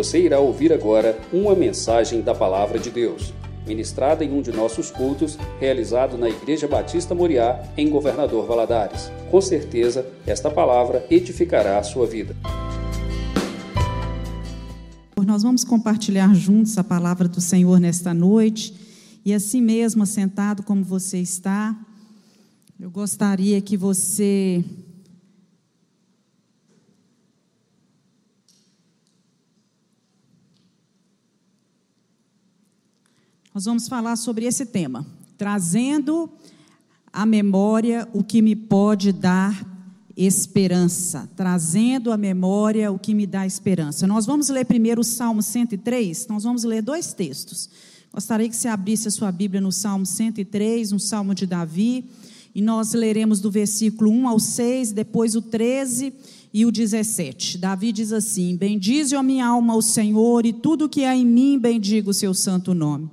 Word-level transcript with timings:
Você 0.00 0.18
irá 0.18 0.40
ouvir 0.40 0.72
agora 0.72 1.20
uma 1.30 1.54
mensagem 1.54 2.22
da 2.22 2.34
Palavra 2.34 2.78
de 2.78 2.90
Deus, 2.90 3.34
ministrada 3.66 4.24
em 4.24 4.32
um 4.32 4.40
de 4.40 4.50
nossos 4.50 4.90
cultos, 4.90 5.36
realizado 5.60 6.16
na 6.16 6.26
Igreja 6.26 6.66
Batista 6.66 7.14
Moriá, 7.14 7.62
em 7.76 7.90
Governador 7.90 8.46
Valadares. 8.46 9.12
Com 9.30 9.42
certeza, 9.42 10.06
esta 10.26 10.50
palavra 10.50 11.04
edificará 11.10 11.78
a 11.78 11.82
sua 11.82 12.06
vida. 12.06 12.34
Nós 15.22 15.42
vamos 15.42 15.64
compartilhar 15.64 16.34
juntos 16.34 16.78
a 16.78 16.82
palavra 16.82 17.28
do 17.28 17.42
Senhor 17.42 17.78
nesta 17.78 18.14
noite. 18.14 18.74
E 19.22 19.34
assim 19.34 19.60
mesmo, 19.60 20.06
sentado 20.06 20.62
como 20.62 20.82
você 20.82 21.18
está, 21.18 21.78
eu 22.80 22.90
gostaria 22.90 23.60
que 23.60 23.76
você 23.76 24.64
Nós 33.60 33.66
vamos 33.66 33.88
falar 33.88 34.16
sobre 34.16 34.46
esse 34.46 34.64
tema, 34.64 35.06
trazendo 35.36 36.30
à 37.12 37.26
memória 37.26 38.08
o 38.10 38.24
que 38.24 38.40
me 38.40 38.56
pode 38.56 39.12
dar 39.12 39.54
esperança, 40.16 41.28
trazendo 41.36 42.10
à 42.10 42.16
memória 42.16 42.90
o 42.90 42.98
que 42.98 43.12
me 43.12 43.26
dá 43.26 43.46
esperança. 43.46 44.06
Nós 44.06 44.24
vamos 44.24 44.48
ler 44.48 44.64
primeiro 44.64 45.02
o 45.02 45.04
Salmo 45.04 45.42
103, 45.42 46.26
nós 46.28 46.44
vamos 46.44 46.64
ler 46.64 46.80
dois 46.80 47.12
textos. 47.12 47.68
Gostaria 48.10 48.48
que 48.48 48.56
você 48.56 48.66
abrisse 48.66 49.08
a 49.08 49.10
sua 49.10 49.30
Bíblia 49.30 49.60
no 49.60 49.70
Salmo 49.70 50.06
103, 50.06 50.92
um 50.92 50.98
salmo 50.98 51.34
de 51.34 51.44
Davi, 51.44 52.06
e 52.54 52.62
nós 52.62 52.94
leremos 52.94 53.40
do 53.40 53.50
versículo 53.50 54.10
1 54.10 54.26
ao 54.26 54.40
6, 54.40 54.92
depois 54.92 55.36
o 55.36 55.42
13 55.42 56.14
e 56.50 56.64
o 56.64 56.72
17. 56.72 57.58
Davi 57.58 57.92
diz 57.92 58.10
assim: 58.10 58.56
Bendize 58.56 59.14
a 59.14 59.22
minha 59.22 59.46
alma 59.46 59.74
ao 59.74 59.82
Senhor, 59.82 60.46
e 60.46 60.52
tudo 60.54 60.88
que 60.88 61.04
há 61.04 61.14
em 61.14 61.26
mim 61.26 61.58
bendiga 61.58 62.08
o 62.08 62.14
seu 62.14 62.32
santo 62.32 62.72
nome. 62.72 63.10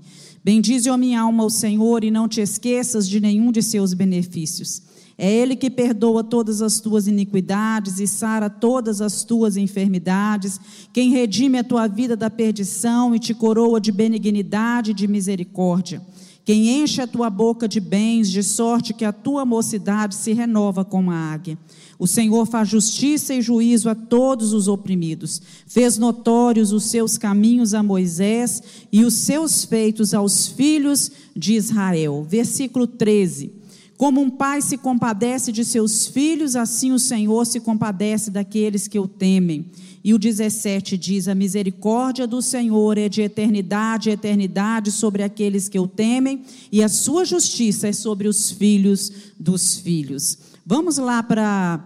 Bendize, 0.48 0.90
a 0.90 0.96
minha 0.96 1.20
alma, 1.20 1.44
ao 1.44 1.50
Senhor, 1.50 2.06
e 2.06 2.10
não 2.10 2.26
te 2.26 2.40
esqueças 2.40 3.06
de 3.10 3.20
nenhum 3.20 3.52
de 3.52 3.62
seus 3.62 3.94
benefícios. 3.94 4.82
É 5.18 5.30
Ele 5.30 5.58
que 5.58 5.70
perdoa 5.70 6.24
todas 6.24 6.62
as 6.62 6.80
tuas 6.80 7.06
iniquidades 7.06 8.00
e 8.00 8.08
sara 8.08 8.50
todas 8.50 9.02
as 9.02 9.26
tuas 9.26 9.58
enfermidades, 9.58 10.58
quem 10.94 11.12
redime 11.12 11.58
a 11.58 11.66
tua 11.66 11.86
vida 11.88 12.16
da 12.16 12.30
perdição 12.30 13.14
e 13.14 13.20
te 13.20 13.34
coroa 13.34 13.82
de 13.82 13.92
benignidade 13.92 14.92
e 14.92 14.94
de 14.94 15.06
misericórdia, 15.06 16.02
quem 16.48 16.82
enche 16.82 17.02
a 17.02 17.06
tua 17.06 17.30
boca 17.30 17.68
de 17.68 17.82
bens, 17.82 18.32
de 18.32 18.42
sorte 18.42 18.94
que 18.94 19.04
a 19.04 19.12
tua 19.12 19.44
mocidade 19.44 20.16
se 20.16 20.32
renova 20.32 20.86
como 20.86 21.12
a 21.12 21.14
águia. 21.14 21.58
O 22.00 22.08
Senhor 22.08 22.46
faz 22.46 22.70
justiça 22.70 23.34
e 23.34 23.42
juízo 23.42 23.90
a 23.90 23.94
todos 23.94 24.54
os 24.54 24.70
oprimidos. 24.70 25.42
Fez 25.68 25.98
notórios 25.98 26.72
os 26.72 26.86
seus 26.86 27.18
caminhos 27.18 27.74
a 27.74 27.84
Moisés 27.84 28.64
e 28.94 29.04
os 29.04 29.16
seus 29.16 29.66
feitos 29.66 30.14
aos 30.14 30.48
filhos 30.48 31.12
de 31.36 31.56
Israel. 31.56 32.26
Versículo 32.26 32.88
13. 32.88 33.52
Como 33.98 34.22
um 34.22 34.30
pai 34.30 34.62
se 34.62 34.78
compadece 34.78 35.52
de 35.52 35.66
seus 35.66 36.08
filhos, 36.08 36.56
assim 36.56 36.94
o 36.94 37.00
Senhor 37.00 37.46
se 37.46 37.60
compadece 37.60 38.32
daqueles 38.32 38.88
que 38.88 38.98
o 38.98 39.06
temem. 39.06 39.66
E 40.04 40.14
o 40.14 40.20
17 40.20 40.98
diz: 40.98 41.28
A 41.28 41.36
misericórdia 41.36 42.28
do 42.28 42.42
Senhor 42.42 42.98
é 42.98 43.10
de 43.10 43.22
eternidade 43.22 44.10
eternidade 44.10 44.92
sobre 44.92 45.24
aqueles 45.24 45.68
que 45.68 45.80
o 45.80 45.88
temem, 45.88 46.44
e 46.72 46.84
a 46.84 46.90
sua 46.90 47.26
justiça 47.26 47.88
é 47.88 47.94
sobre 47.94 48.28
os 48.28 48.52
filhos 48.52 49.12
dos 49.40 49.78
filhos. 49.78 50.38
Vamos 50.66 50.98
lá 50.98 51.22
para 51.24 51.84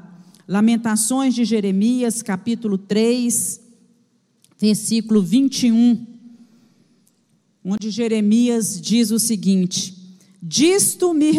Lamentações 0.47 1.33
de 1.33 1.45
Jeremias, 1.45 2.21
capítulo 2.21 2.77
3, 2.77 3.61
versículo 4.59 5.21
21, 5.21 6.05
onde 7.63 7.89
Jeremias 7.89 8.79
diz 8.81 9.11
o 9.11 9.19
seguinte: 9.19 9.95
Disto 10.41 11.13
me 11.13 11.31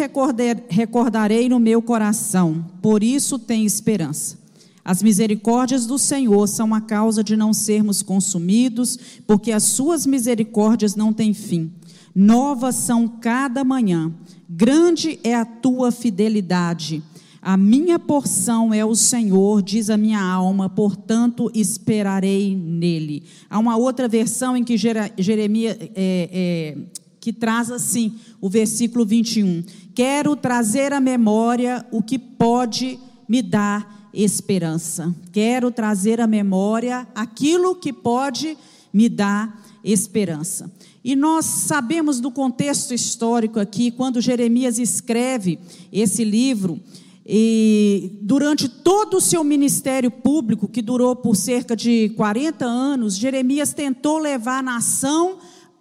recordarei 0.69 1.47
no 1.47 1.59
meu 1.59 1.81
coração, 1.81 2.65
por 2.81 3.03
isso 3.03 3.37
tenho 3.37 3.65
esperança. 3.65 4.42
As 4.85 5.01
misericórdias 5.01 5.85
do 5.85 5.97
Senhor 5.97 6.47
são 6.47 6.73
a 6.73 6.81
causa 6.81 7.23
de 7.23 7.37
não 7.37 7.53
sermos 7.53 8.01
consumidos, 8.01 8.99
porque 9.25 9.51
as 9.51 9.63
suas 9.63 10.05
misericórdias 10.05 10.95
não 10.95 11.13
têm 11.13 11.33
fim. 11.33 11.71
Novas 12.13 12.75
são 12.75 13.07
cada 13.07 13.63
manhã, 13.63 14.13
grande 14.47 15.19
é 15.23 15.33
a 15.35 15.45
tua 15.45 15.91
fidelidade. 15.91 17.01
A 17.41 17.57
minha 17.57 17.97
porção 17.97 18.73
é 18.73 18.85
o 18.85 18.95
Senhor, 18.95 19.61
diz 19.61 19.89
a 19.89 19.97
minha 19.97 20.21
alma, 20.21 20.69
portanto 20.69 21.51
esperarei 21.53 22.55
nele. 22.55 23.23
Há 23.49 23.59
uma 23.59 23.75
outra 23.75 24.07
versão 24.07 24.55
em 24.55 24.63
que 24.63 24.77
Jeremias 24.77 25.77
é, 25.79 25.89
é, 25.95 26.77
que 27.19 27.33
traz 27.33 27.71
assim 27.71 28.15
o 28.39 28.49
versículo 28.49 29.05
21. 29.05 29.63
Quero 29.93 30.35
trazer 30.35 30.93
à 30.93 31.01
memória 31.01 31.85
o 31.91 32.01
que 32.01 32.17
pode 32.17 32.99
me 33.27 33.41
dar 33.41 34.02
esperança. 34.13 35.13
Quero 35.31 35.71
trazer 35.71 36.21
à 36.21 36.27
memória 36.27 37.07
aquilo 37.15 37.75
que 37.75 37.91
pode 37.91 38.57
me 38.93 39.09
dar 39.09 39.61
esperança. 39.83 40.71
E 41.03 41.15
nós 41.15 41.45
sabemos 41.45 42.19
do 42.21 42.31
contexto 42.31 42.93
histórico 42.93 43.59
aqui, 43.59 43.91
quando 43.91 44.21
Jeremias 44.21 44.79
escreve 44.79 45.59
esse 45.91 46.23
livro, 46.23 46.79
e 47.25 48.19
durante 48.21 48.67
todo 48.67 49.17
o 49.17 49.21
seu 49.21 49.43
ministério 49.43 50.11
público, 50.11 50.67
que 50.67 50.81
durou 50.81 51.15
por 51.15 51.35
cerca 51.35 51.75
de 51.75 52.09
40 52.15 52.65
anos, 52.65 53.15
Jeremias 53.15 53.73
tentou 53.73 54.17
levar 54.17 54.59
a 54.59 54.63
nação, 54.63 55.37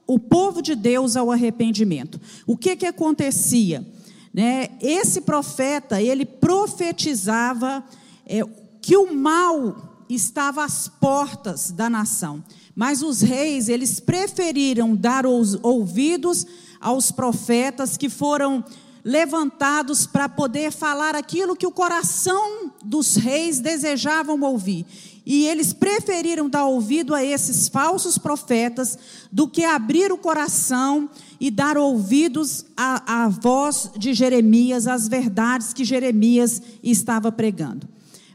o 0.06 0.18
povo 0.18 0.62
de 0.62 0.74
Deus, 0.74 1.16
ao 1.16 1.30
arrependimento. 1.30 2.20
O 2.46 2.56
que, 2.56 2.76
que 2.76 2.86
acontecia? 2.86 3.86
Né? 4.32 4.70
Esse 4.80 5.20
profeta, 5.20 6.00
ele 6.00 6.24
profetizava 6.24 7.84
é, 8.26 8.42
que 8.80 8.96
o 8.96 9.14
mal 9.14 10.04
estava 10.08 10.64
às 10.64 10.88
portas 10.88 11.70
da 11.70 11.88
nação. 11.88 12.42
Mas 12.74 13.02
os 13.02 13.20
reis, 13.20 13.68
eles 13.68 14.00
preferiram 14.00 14.96
dar 14.96 15.26
os 15.26 15.58
ouvidos 15.62 16.46
aos 16.80 17.12
profetas 17.12 17.96
que 17.96 18.08
foram 18.08 18.64
levantados 19.04 20.06
para 20.06 20.28
poder 20.28 20.70
falar 20.70 21.14
aquilo 21.14 21.56
que 21.56 21.66
o 21.66 21.72
coração 21.72 22.72
dos 22.84 23.16
reis 23.16 23.58
desejavam 23.58 24.40
ouvir. 24.42 24.86
E 25.24 25.46
eles 25.46 25.72
preferiram 25.72 26.48
dar 26.48 26.66
ouvido 26.66 27.14
a 27.14 27.24
esses 27.24 27.68
falsos 27.68 28.18
profetas 28.18 28.98
do 29.30 29.46
que 29.46 29.64
abrir 29.64 30.10
o 30.12 30.18
coração 30.18 31.08
e 31.38 31.50
dar 31.50 31.76
ouvidos 31.76 32.64
à, 32.76 33.24
à 33.24 33.28
voz 33.28 33.90
de 33.96 34.14
Jeremias, 34.14 34.86
às 34.86 35.06
verdades 35.06 35.72
que 35.72 35.84
Jeremias 35.84 36.60
estava 36.82 37.30
pregando. 37.30 37.88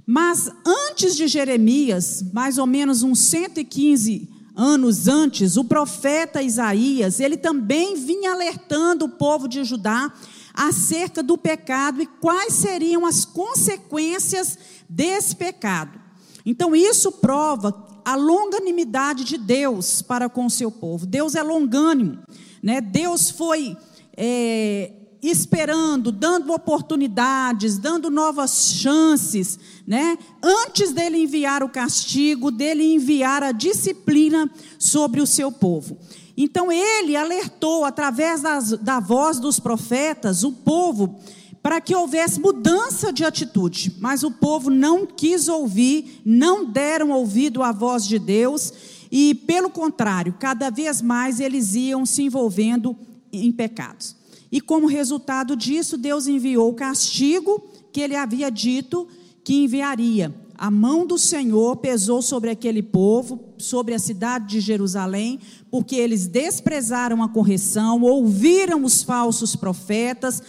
Mas 0.10 0.50
antes 0.66 1.18
de 1.18 1.28
Jeremias, 1.28 2.24
mais 2.32 2.58
ou 2.58 2.66
menos 2.66 3.04
uns 3.04 3.20
115 3.20 4.30
anos 4.56 5.10
antes, 5.10 5.58
o 5.58 5.66
profeta 5.66 6.42
Isaías, 6.42 7.20
ele 7.20 7.36
também 7.36 7.96
vinha 7.96 8.32
alertando 8.32 9.04
o 9.04 9.10
povo 9.10 9.50
de 9.50 9.66
Judá 9.66 10.14
acerca 10.54 11.22
do 11.22 11.38
pecado 11.38 12.02
e 12.02 12.08
quais 12.08 12.54
seriam 12.54 13.06
as 13.06 13.26
consequências 13.26 14.58
desse 14.90 15.36
pecado. 15.36 16.00
Então, 16.46 16.74
isso 16.74 17.12
prova 17.12 18.00
a 18.06 18.16
longanimidade 18.16 19.26
de 19.26 19.38
Deus 19.38 20.02
para 20.02 20.30
com 20.30 20.46
o 20.46 20.50
seu 20.50 20.72
povo. 20.72 21.06
Deus 21.06 21.36
é 21.36 21.44
longânimo, 21.44 22.20
né? 22.64 22.80
Deus 22.80 23.30
foi 23.30 23.76
é, 24.16 24.94
esperando, 25.22 26.12
dando 26.12 26.54
oportunidades, 26.54 27.78
dando 27.78 28.10
novas 28.10 28.74
chances, 28.74 29.60
né? 29.86 30.18
Antes 30.42 30.92
dele 30.92 31.18
enviar 31.24 31.64
o 31.64 31.70
castigo, 31.70 32.52
dele 32.52 32.94
enviar 32.94 33.44
a 33.44 33.52
disciplina 33.52 34.50
sobre 34.78 35.22
o 35.22 35.28
seu 35.28 35.52
povo. 35.52 35.98
Então 36.36 36.72
ele 36.72 37.16
alertou, 37.16 37.84
através 37.84 38.42
das, 38.42 38.70
da 38.72 39.00
voz 39.00 39.40
dos 39.40 39.60
profetas, 39.60 40.44
o 40.44 40.52
povo 40.52 41.20
para 41.64 41.82
que 41.82 41.96
houvesse 41.96 42.40
mudança 42.40 43.12
de 43.12 43.26
atitude. 43.26 43.96
Mas 44.00 44.24
o 44.24 44.32
povo 44.32 44.70
não 44.70 45.06
quis 45.06 45.48
ouvir, 45.48 46.22
não 46.24 46.64
deram 46.64 47.12
ouvido 47.12 47.64
à 47.64 47.72
voz 47.72 48.06
de 48.06 48.20
Deus, 48.20 48.72
e 49.12 49.34
pelo 49.34 49.70
contrário, 49.70 50.36
cada 50.40 50.70
vez 50.70 51.02
mais 51.02 51.40
eles 51.40 51.76
iam 51.76 52.06
se 52.06 52.24
envolvendo 52.24 52.96
em 53.32 53.52
pecados. 53.52 54.17
E 54.52 54.62
como 54.62 54.88
resultado 54.88 55.56
disso, 55.56 55.98
Deus 55.98 56.28
enviou 56.28 56.70
o 56.70 56.76
castigo 56.76 57.62
que 57.92 58.02
ele 58.02 58.16
havia 58.16 58.50
dito 58.50 59.08
que 59.44 59.64
enviaria 59.64 60.34
a 60.58 60.72
mão 60.72 61.06
do 61.06 61.18
Senhor 61.20 61.78
pesou 61.78 62.22
sobre 62.22 62.50
aquele 62.50 62.82
povo, 62.82 63.54
sobre 63.60 63.94
a 63.94 64.00
cidade 64.00 64.48
de 64.48 64.60
Jerusalém, 64.60 65.40
porque 65.70 65.96
eles 65.96 66.26
desprezaram 66.26 67.22
a 67.22 67.30
correção, 67.30 68.02
ouviram 68.02 68.84
os 68.84 69.04
falsos 69.04 69.56
profetas, 69.56 70.42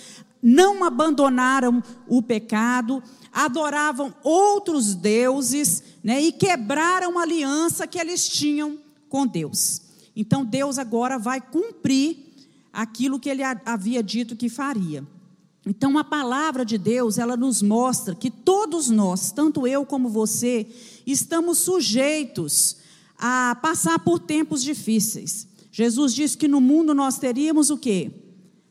não 0.42 0.82
abandonaram 0.82 1.82
o 2.06 2.22
pecado, 2.22 3.02
adoravam 3.30 4.14
outros 4.24 4.94
deuses, 4.94 5.82
né, 6.02 6.22
e 6.22 6.32
quebraram 6.32 7.18
a 7.18 7.22
aliança 7.22 7.86
que 7.86 7.98
eles 7.98 8.26
tinham 8.26 8.78
com 9.10 9.26
Deus. 9.26 9.82
Então 10.16 10.42
Deus 10.42 10.78
agora 10.78 11.18
vai 11.18 11.40
cumprir 11.40 12.27
aquilo 12.78 13.19
que 13.19 13.28
ele 13.28 13.42
havia 13.42 14.00
dito 14.00 14.36
que 14.36 14.48
faria. 14.48 15.04
Então 15.66 15.98
a 15.98 16.04
palavra 16.04 16.64
de 16.64 16.78
Deus, 16.78 17.19
ela 17.19 17.36
nos 17.36 17.60
mostra 17.60 18.14
que 18.14 18.30
todos 18.30 18.88
nós, 18.88 19.32
tanto 19.32 19.66
eu 19.66 19.84
como 19.84 20.08
você, 20.08 20.64
estamos 21.04 21.58
sujeitos 21.58 22.76
a 23.19 23.58
passar 23.60 23.98
por 23.98 24.20
tempos 24.20 24.62
difíceis. 24.62 25.48
Jesus 25.72 26.14
disse 26.14 26.38
que 26.38 26.46
no 26.46 26.60
mundo 26.60 26.94
nós 26.94 27.19
teríamos 27.19 27.69
o 27.69 27.76
quê? 27.76 28.12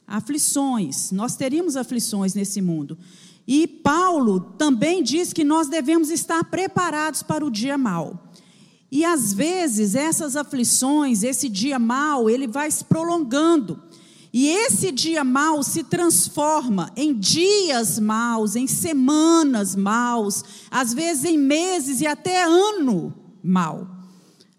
Aflições. 0.07 1.11
Nós 1.11 1.35
teríamos 1.35 1.75
aflições 1.75 2.33
nesse 2.33 2.61
mundo. 2.61 2.97
E 3.45 3.67
Paulo 3.67 4.39
também 4.39 5.03
diz 5.03 5.33
que 5.33 5.43
nós 5.43 5.67
devemos 5.67 6.09
estar 6.09 6.45
preparados 6.45 7.21
para 7.23 7.45
o 7.45 7.51
dia 7.51 7.77
mau. 7.77 8.31
E 8.89 9.03
às 9.03 9.33
vezes 9.33 9.95
essas 9.95 10.37
aflições, 10.37 11.23
esse 11.23 11.49
dia 11.49 11.77
mau, 11.77 12.29
ele 12.29 12.47
vai 12.47 12.71
se 12.71 12.85
prolongando. 12.85 13.81
E 14.39 14.49
esse 14.49 14.91
dia 14.91 15.23
mau 15.23 15.63
se 15.63 15.83
transforma 15.83 16.91
em 16.95 17.11
dias 17.11 17.97
maus, 17.97 18.55
em 18.55 18.67
semanas 18.67 19.75
maus, 19.75 20.43
às 20.69 20.93
vezes 20.93 21.25
em 21.25 21.39
meses 21.39 22.01
e 22.01 22.05
até 22.05 22.43
ano 22.43 23.11
mau. 23.43 23.87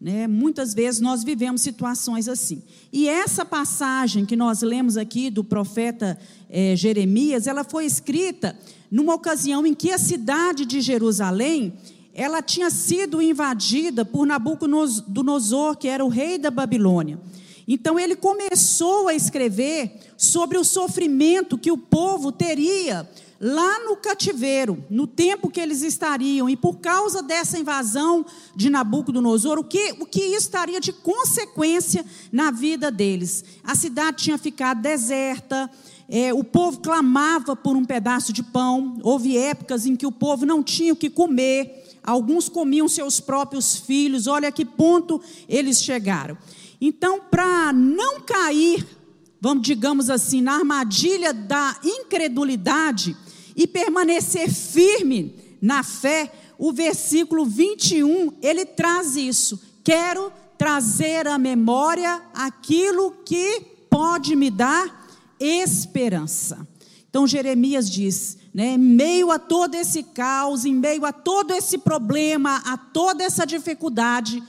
Né? 0.01 0.27
Muitas 0.27 0.75
vezes 0.75 1.01
nós 1.01 1.23
vivemos 1.23 1.61
situações 1.61 2.27
assim. 2.27 2.61
E 2.93 3.09
essa 3.09 3.45
passagem 3.45 4.27
que 4.27 4.35
nós 4.35 4.63
lemos 4.63 4.97
aqui 4.97 5.31
do 5.31 5.45
profeta 5.45 6.19
é, 6.51 6.75
Jeremias, 6.75 7.47
ela 7.47 7.63
foi 7.63 7.87
escrita 7.87 8.59
numa 8.91 9.15
ocasião 9.15 9.65
em 9.65 9.75
que 9.75 9.93
a 9.93 9.99
cidade 9.99 10.67
de 10.67 10.81
Jerusalém 10.81 11.75
ela 12.13 12.43
tinha 12.43 12.69
sido 12.69 13.23
invadida 13.23 14.05
por 14.05 14.27
Nabucodonosor, 14.27 15.77
que 15.77 15.87
era 15.87 16.05
o 16.05 16.09
rei 16.09 16.37
da 16.37 16.51
Babilônia. 16.51 17.21
Então 17.69 17.99
ele 18.01 18.17
começou 18.17 19.09
a 19.09 19.15
escrever 19.15 20.01
sobre 20.17 20.57
o 20.57 20.65
sofrimento 20.65 21.59
que 21.59 21.71
o 21.71 21.77
povo 21.77 22.33
teria 22.33 23.07
lá 23.41 23.85
no 23.85 23.95
cativeiro, 23.97 24.85
no 24.91 25.07
tempo 25.07 25.51
que 25.51 25.61
eles 25.61 25.83
estariam, 25.83 26.49
e 26.49 26.57
por 26.57 26.79
causa 26.79 27.23
dessa 27.23 27.59
invasão 27.59 28.27
de 28.57 28.69
Nabucodonosor, 28.69 29.59
o 29.59 29.65
que, 29.65 29.95
o 30.01 30.07
que 30.07 30.21
estaria 30.21 30.81
de 30.81 30.93
consequência 30.93 32.05
na 32.33 32.51
vida 32.51 32.91
deles? 32.91 33.45
A 33.63 33.77
cidade 33.77 34.25
tinha 34.25 34.39
ficado 34.39 34.83
deserta, 34.83 35.71
é, 36.09 36.33
o 36.33 36.43
povo 36.43 36.81
clamava 36.81 37.55
por 37.55 37.77
um 37.77 37.85
pedaço 37.85 38.33
de 38.33 38.43
pão. 38.43 38.97
Houve 39.03 39.37
épocas 39.37 39.85
em 39.85 39.95
que 39.95 40.07
o 40.07 40.13
povo 40.13 40.47
não 40.47 40.63
tinha 40.63 40.95
o 40.95 40.97
que 40.97 41.11
comer. 41.11 41.85
Alguns 42.03 42.49
comiam 42.49 42.89
seus 42.89 43.21
próprios 43.21 43.77
filhos. 43.77 44.27
Olha 44.27 44.49
a 44.49 44.53
que 44.53 44.65
ponto 44.65 45.21
eles 45.47 45.83
chegaram. 45.83 46.39
Então, 46.81 47.21
para 47.21 47.73
não 47.73 48.21
cair, 48.21 48.87
vamos 49.41 49.63
digamos 49.63 50.11
assim, 50.11 50.41
na 50.41 50.55
armadilha 50.55 51.33
da 51.33 51.79
incredulidade 51.85 53.17
e 53.57 53.67
permanecer 53.67 54.49
firme 54.49 55.35
na 55.61 55.83
fé, 55.83 56.33
o 56.57 56.73
versículo 56.73 57.45
21, 57.45 58.33
ele 58.41 58.65
traz 58.65 59.17
isso. 59.17 59.61
Quero 59.83 60.33
trazer 60.57 61.27
à 61.27 61.39
memória 61.39 62.23
aquilo 62.35 63.13
que 63.25 63.61
pode 63.89 64.35
me 64.35 64.51
dar 64.51 65.09
esperança. 65.41 66.67
Então 67.09 67.27
Jeremias 67.27 67.91
diz, 67.91 68.37
né, 68.53 68.75
em 68.75 68.79
meio 68.79 69.31
a 69.31 69.39
todo 69.39 69.75
esse 69.77 70.03
caos, 70.03 70.65
em 70.65 70.75
meio 70.75 71.05
a 71.05 71.13
todo 71.13 71.53
esse 71.53 71.79
problema, 71.79 72.63
a 72.67 72.77
toda 72.77 73.25
essa 73.25 73.47
dificuldade, 73.47 74.43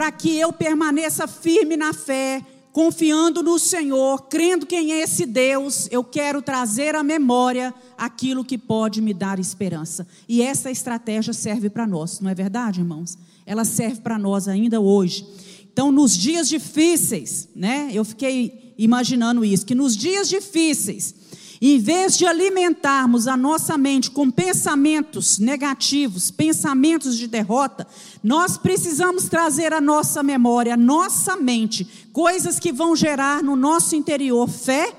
para 0.00 0.10
que 0.10 0.34
eu 0.38 0.50
permaneça 0.50 1.26
firme 1.26 1.76
na 1.76 1.92
fé, 1.92 2.42
confiando 2.72 3.42
no 3.42 3.58
Senhor, 3.58 4.28
crendo 4.30 4.64
quem 4.64 4.94
é 4.94 5.02
esse 5.02 5.26
Deus, 5.26 5.88
eu 5.90 6.02
quero 6.02 6.40
trazer 6.40 6.94
à 6.94 7.02
memória 7.02 7.74
aquilo 7.98 8.42
que 8.42 8.56
pode 8.56 9.02
me 9.02 9.12
dar 9.12 9.38
esperança. 9.38 10.06
E 10.26 10.40
essa 10.40 10.70
estratégia 10.70 11.34
serve 11.34 11.68
para 11.68 11.86
nós, 11.86 12.18
não 12.18 12.30
é 12.30 12.34
verdade, 12.34 12.80
irmãos? 12.80 13.18
Ela 13.44 13.62
serve 13.62 14.00
para 14.00 14.18
nós 14.18 14.48
ainda 14.48 14.80
hoje. 14.80 15.26
Então, 15.70 15.92
nos 15.92 16.16
dias 16.16 16.48
difíceis, 16.48 17.50
né? 17.54 17.90
Eu 17.92 18.02
fiquei 18.02 18.74
imaginando 18.78 19.44
isso, 19.44 19.66
que 19.66 19.74
nos 19.74 19.94
dias 19.94 20.30
difíceis, 20.30 21.14
em 21.60 21.78
vez 21.78 22.16
de 22.16 22.24
alimentarmos 22.24 23.28
a 23.28 23.36
nossa 23.36 23.76
mente 23.76 24.10
com 24.10 24.30
pensamentos 24.30 25.38
negativos, 25.38 26.30
pensamentos 26.30 27.18
de 27.18 27.26
derrota, 27.26 27.86
nós 28.24 28.56
precisamos 28.56 29.24
trazer 29.24 29.72
à 29.74 29.80
nossa 29.80 30.22
memória, 30.22 30.72
à 30.72 30.76
nossa 30.76 31.36
mente, 31.36 31.86
coisas 32.12 32.58
que 32.58 32.72
vão 32.72 32.96
gerar 32.96 33.42
no 33.42 33.56
nosso 33.56 33.94
interior 33.94 34.48
fé 34.48 34.90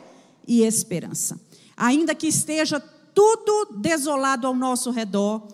e 0.48 0.62
esperança. 0.62 1.40
Ainda 1.76 2.14
que 2.14 2.28
esteja 2.28 2.80
tudo 2.80 3.74
desolado 3.78 4.46
ao 4.46 4.56
nosso 4.56 4.92
redor, 4.92 5.48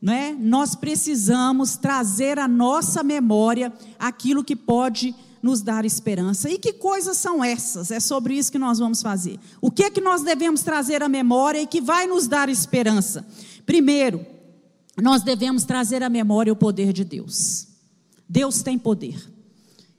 não 0.00 0.12
é? 0.12 0.32
nós 0.32 0.74
precisamos 0.74 1.76
trazer 1.76 2.38
à 2.38 2.48
nossa 2.48 3.02
memória 3.02 3.70
aquilo 3.98 4.42
que 4.42 4.56
pode 4.56 5.14
nos 5.46 5.62
dar 5.62 5.84
esperança. 5.84 6.50
E 6.50 6.58
que 6.58 6.72
coisas 6.72 7.16
são 7.16 7.42
essas? 7.42 7.90
É 7.90 8.00
sobre 8.00 8.34
isso 8.34 8.50
que 8.50 8.58
nós 8.58 8.78
vamos 8.78 9.00
fazer. 9.00 9.38
O 9.60 9.70
que 9.70 9.84
é 9.84 9.90
que 9.90 10.00
nós 10.00 10.22
devemos 10.22 10.62
trazer 10.62 11.02
à 11.02 11.08
memória 11.08 11.62
e 11.62 11.66
que 11.66 11.80
vai 11.80 12.06
nos 12.06 12.26
dar 12.26 12.48
esperança? 12.48 13.24
Primeiro, 13.64 14.26
nós 15.00 15.22
devemos 15.22 15.64
trazer 15.64 16.02
à 16.02 16.08
memória 16.08 16.52
o 16.52 16.56
poder 16.56 16.92
de 16.92 17.04
Deus. 17.04 17.68
Deus 18.28 18.60
tem 18.60 18.76
poder. 18.76 19.16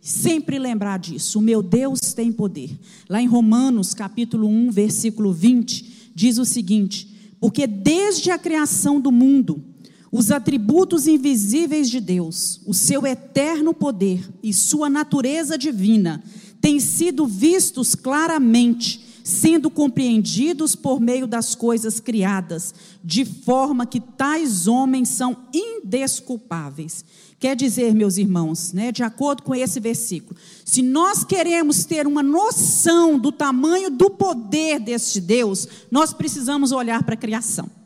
Sempre 0.02 0.60
lembrar 0.60 1.00
disso. 1.00 1.40
O 1.40 1.42
meu 1.42 1.64
Deus 1.64 2.00
tem 2.14 2.32
poder. 2.32 2.78
Lá 3.10 3.22
em 3.22 3.28
Romanos, 3.28 3.94
capítulo 3.94 4.48
1, 4.48 4.72
versículo 4.72 5.32
20, 5.32 6.12
diz 6.14 6.38
o 6.38 6.46
seguinte: 6.46 7.36
Porque 7.40 7.66
desde 7.66 8.32
a 8.32 8.38
criação 8.38 9.00
do 9.00 9.12
mundo, 9.12 9.64
os 10.12 10.32
atributos 10.32 11.08
invisíveis 11.08 11.90
de 11.90 12.00
Deus, 12.00 12.62
o 12.66 12.74
seu 12.74 13.06
eterno 13.06 13.74
poder 13.74 14.28
e 14.42 14.54
sua 14.54 14.90
natureza 14.90 15.58
divina 15.58 16.24
têm 16.62 16.80
sido 16.80 17.26
vistos 17.26 17.94
claramente, 17.94 19.06
sendo 19.24 19.70
compreendidos 19.70 20.76
por 20.76 21.02
meio 21.02 21.28
das 21.28 21.54
coisas 21.54 22.00
criadas, 22.00 22.74
de 23.04 23.26
forma 23.26 23.86
que 23.86 24.00
tais 24.00 24.68
homens 24.68 25.10
são 25.10 25.36
indesculpáveis. 25.54 27.04
Quer 27.40 27.56
dizer, 27.56 27.94
meus 27.94 28.18
irmãos, 28.18 28.74
né, 28.74 28.92
de 28.92 29.04
acordo 29.04 29.44
com 29.44 29.54
esse 29.54 29.80
versículo, 29.80 30.40
se 30.66 30.82
nós 30.82 31.24
queremos 31.24 31.86
ter 31.86 32.08
uma 32.08 32.24
noção 32.24 33.20
do 33.20 33.32
tamanho 33.32 33.92
do 33.92 34.10
poder 34.10 34.80
deste 34.80 35.22
Deus, 35.22 35.68
nós 35.92 36.14
precisamos 36.14 36.72
olhar 36.72 37.04
para 37.04 37.14
a 37.14 37.18
criação. 37.18 37.77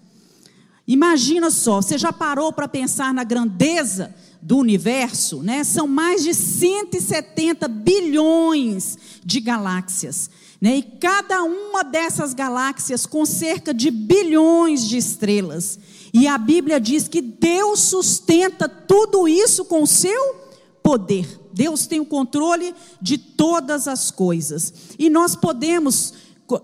Imagina 0.91 1.49
só, 1.49 1.81
você 1.81 1.97
já 1.97 2.11
parou 2.11 2.51
para 2.51 2.67
pensar 2.67 3.13
na 3.13 3.23
grandeza 3.23 4.13
do 4.41 4.57
universo, 4.57 5.41
né? 5.41 5.63
São 5.63 5.87
mais 5.87 6.21
de 6.21 6.33
170 6.33 7.65
bilhões 7.69 8.97
de 9.23 9.39
galáxias, 9.39 10.29
né? 10.59 10.75
E 10.75 10.81
cada 10.81 11.43
uma 11.43 11.81
dessas 11.81 12.33
galáxias 12.33 13.05
com 13.05 13.25
cerca 13.25 13.73
de 13.73 13.89
bilhões 13.89 14.85
de 14.85 14.97
estrelas. 14.97 15.79
E 16.13 16.27
a 16.27 16.37
Bíblia 16.37 16.77
diz 16.77 17.07
que 17.07 17.21
Deus 17.21 17.79
sustenta 17.79 18.67
tudo 18.67 19.29
isso 19.29 19.63
com 19.63 19.83
o 19.83 19.87
seu 19.87 20.35
poder. 20.83 21.39
Deus 21.53 21.87
tem 21.87 22.01
o 22.01 22.05
controle 22.05 22.75
de 23.01 23.17
todas 23.17 23.87
as 23.87 24.11
coisas. 24.11 24.73
E 24.99 25.09
nós 25.09 25.37
podemos 25.37 26.13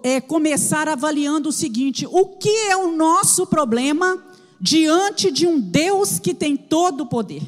é, 0.03 0.19
começar 0.19 0.87
avaliando 0.87 1.49
o 1.49 1.53
seguinte: 1.53 2.07
o 2.09 2.25
que 2.25 2.49
é 2.69 2.75
o 2.75 2.95
nosso 2.95 3.45
problema 3.45 4.23
diante 4.59 5.31
de 5.31 5.45
um 5.45 5.59
Deus 5.59 6.19
que 6.19 6.33
tem 6.33 6.55
todo 6.55 7.01
o 7.01 7.07
poder? 7.07 7.43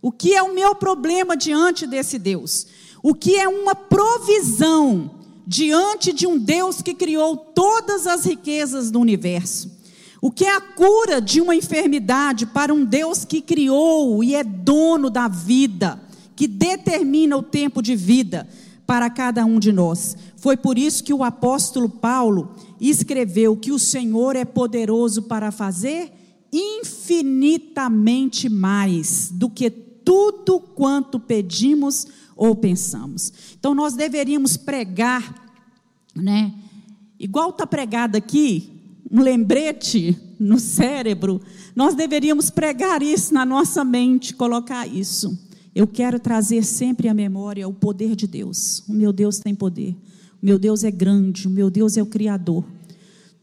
O 0.00 0.12
que 0.12 0.34
é 0.34 0.42
o 0.42 0.54
meu 0.54 0.74
problema 0.74 1.36
diante 1.36 1.86
desse 1.86 2.18
Deus? 2.18 2.66
O 3.02 3.14
que 3.14 3.36
é 3.36 3.48
uma 3.48 3.74
provisão 3.74 5.10
diante 5.46 6.12
de 6.12 6.26
um 6.26 6.38
Deus 6.38 6.82
que 6.82 6.94
criou 6.94 7.36
todas 7.36 8.06
as 8.06 8.24
riquezas 8.24 8.90
do 8.90 9.00
universo? 9.00 9.78
O 10.20 10.30
que 10.30 10.44
é 10.44 10.54
a 10.54 10.60
cura 10.60 11.20
de 11.20 11.40
uma 11.40 11.54
enfermidade 11.54 12.46
para 12.46 12.74
um 12.74 12.84
Deus 12.84 13.24
que 13.24 13.40
criou 13.40 14.22
e 14.22 14.34
é 14.34 14.42
dono 14.42 15.08
da 15.10 15.28
vida, 15.28 16.00
que 16.34 16.48
determina 16.48 17.36
o 17.36 17.42
tempo 17.42 17.80
de 17.80 17.94
vida 17.94 18.48
para 18.84 19.08
cada 19.08 19.44
um 19.44 19.60
de 19.60 19.70
nós? 19.70 20.16
Foi 20.38 20.56
por 20.56 20.78
isso 20.78 21.02
que 21.02 21.12
o 21.12 21.24
apóstolo 21.24 21.88
Paulo 21.88 22.54
escreveu 22.80 23.56
que 23.56 23.72
o 23.72 23.78
Senhor 23.78 24.36
é 24.36 24.44
poderoso 24.44 25.22
para 25.22 25.50
fazer 25.50 26.12
infinitamente 26.52 28.48
mais 28.48 29.30
do 29.32 29.50
que 29.50 29.68
tudo 29.68 30.60
quanto 30.60 31.18
pedimos 31.18 32.06
ou 32.36 32.54
pensamos. 32.54 33.32
Então 33.58 33.74
nós 33.74 33.94
deveríamos 33.94 34.56
pregar, 34.56 35.44
né? 36.14 36.54
Igual 37.18 37.50
está 37.50 37.66
pregado 37.66 38.16
aqui, 38.16 39.02
um 39.10 39.20
lembrete 39.20 40.16
no 40.38 40.60
cérebro, 40.60 41.40
nós 41.74 41.96
deveríamos 41.96 42.48
pregar 42.48 43.02
isso 43.02 43.34
na 43.34 43.44
nossa 43.44 43.84
mente, 43.84 44.34
colocar 44.34 44.86
isso. 44.86 45.36
eu 45.74 45.86
quero 45.86 46.18
trazer 46.18 46.64
sempre 46.64 47.08
à 47.08 47.14
memória 47.14 47.68
o 47.68 47.72
poder 47.72 48.16
de 48.16 48.26
Deus. 48.26 48.84
O 48.88 48.92
meu 48.92 49.12
Deus 49.12 49.38
tem 49.38 49.54
poder. 49.54 49.96
Meu 50.40 50.58
Deus 50.58 50.84
é 50.84 50.90
grande. 50.90 51.48
Meu 51.48 51.70
Deus 51.70 51.96
é 51.96 52.02
o 52.02 52.06
Criador. 52.06 52.64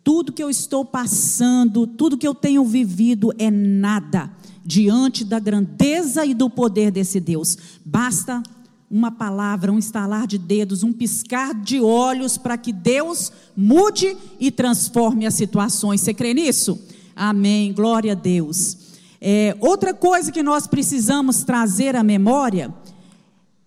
Tudo 0.03 0.31
que 0.31 0.43
eu 0.43 0.49
estou 0.49 0.85
passando, 0.85 1.87
tudo 1.87 2.17
que 2.17 2.27
eu 2.27 2.35
tenho 2.35 2.63
vivido 2.63 3.33
é 3.37 3.49
nada 3.49 4.31
diante 4.63 5.23
da 5.23 5.39
grandeza 5.39 6.25
e 6.25 6.33
do 6.33 6.49
poder 6.49 6.91
desse 6.91 7.19
Deus. 7.19 7.57
Basta 7.83 8.41
uma 8.89 9.11
palavra, 9.11 9.71
um 9.71 9.79
estalar 9.79 10.27
de 10.27 10.37
dedos, 10.37 10.83
um 10.83 10.93
piscar 10.93 11.53
de 11.53 11.81
olhos 11.81 12.37
para 12.37 12.57
que 12.57 12.71
Deus 12.71 13.31
mude 13.55 14.15
e 14.39 14.51
transforme 14.51 15.25
as 15.25 15.33
situações. 15.33 16.01
Você 16.01 16.13
crê 16.13 16.33
nisso? 16.33 16.79
Amém. 17.15 17.73
Glória 17.73 18.11
a 18.11 18.15
Deus. 18.15 18.77
É, 19.19 19.57
outra 19.59 19.93
coisa 19.93 20.31
que 20.31 20.43
nós 20.43 20.67
precisamos 20.67 21.43
trazer 21.43 21.95
à 21.95 22.03
memória 22.03 22.73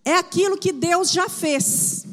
é 0.05 0.15
aquilo 0.15 0.57
que 0.57 0.73
Deus 0.73 1.11
já 1.11 1.29
fez. 1.29 2.07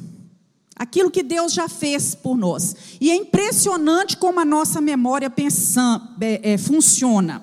Aquilo 0.75 1.09
que 1.09 1.23
Deus 1.23 1.53
já 1.53 1.69
fez 1.69 2.13
por 2.13 2.37
nós. 2.37 2.75
E 2.99 3.09
é 3.09 3.15
impressionante 3.15 4.17
como 4.17 4.39
a 4.39 4.45
nossa 4.45 4.81
memória 4.81 5.29
pensa, 5.29 6.01
é, 6.19 6.53
é, 6.53 6.57
funciona. 6.57 7.41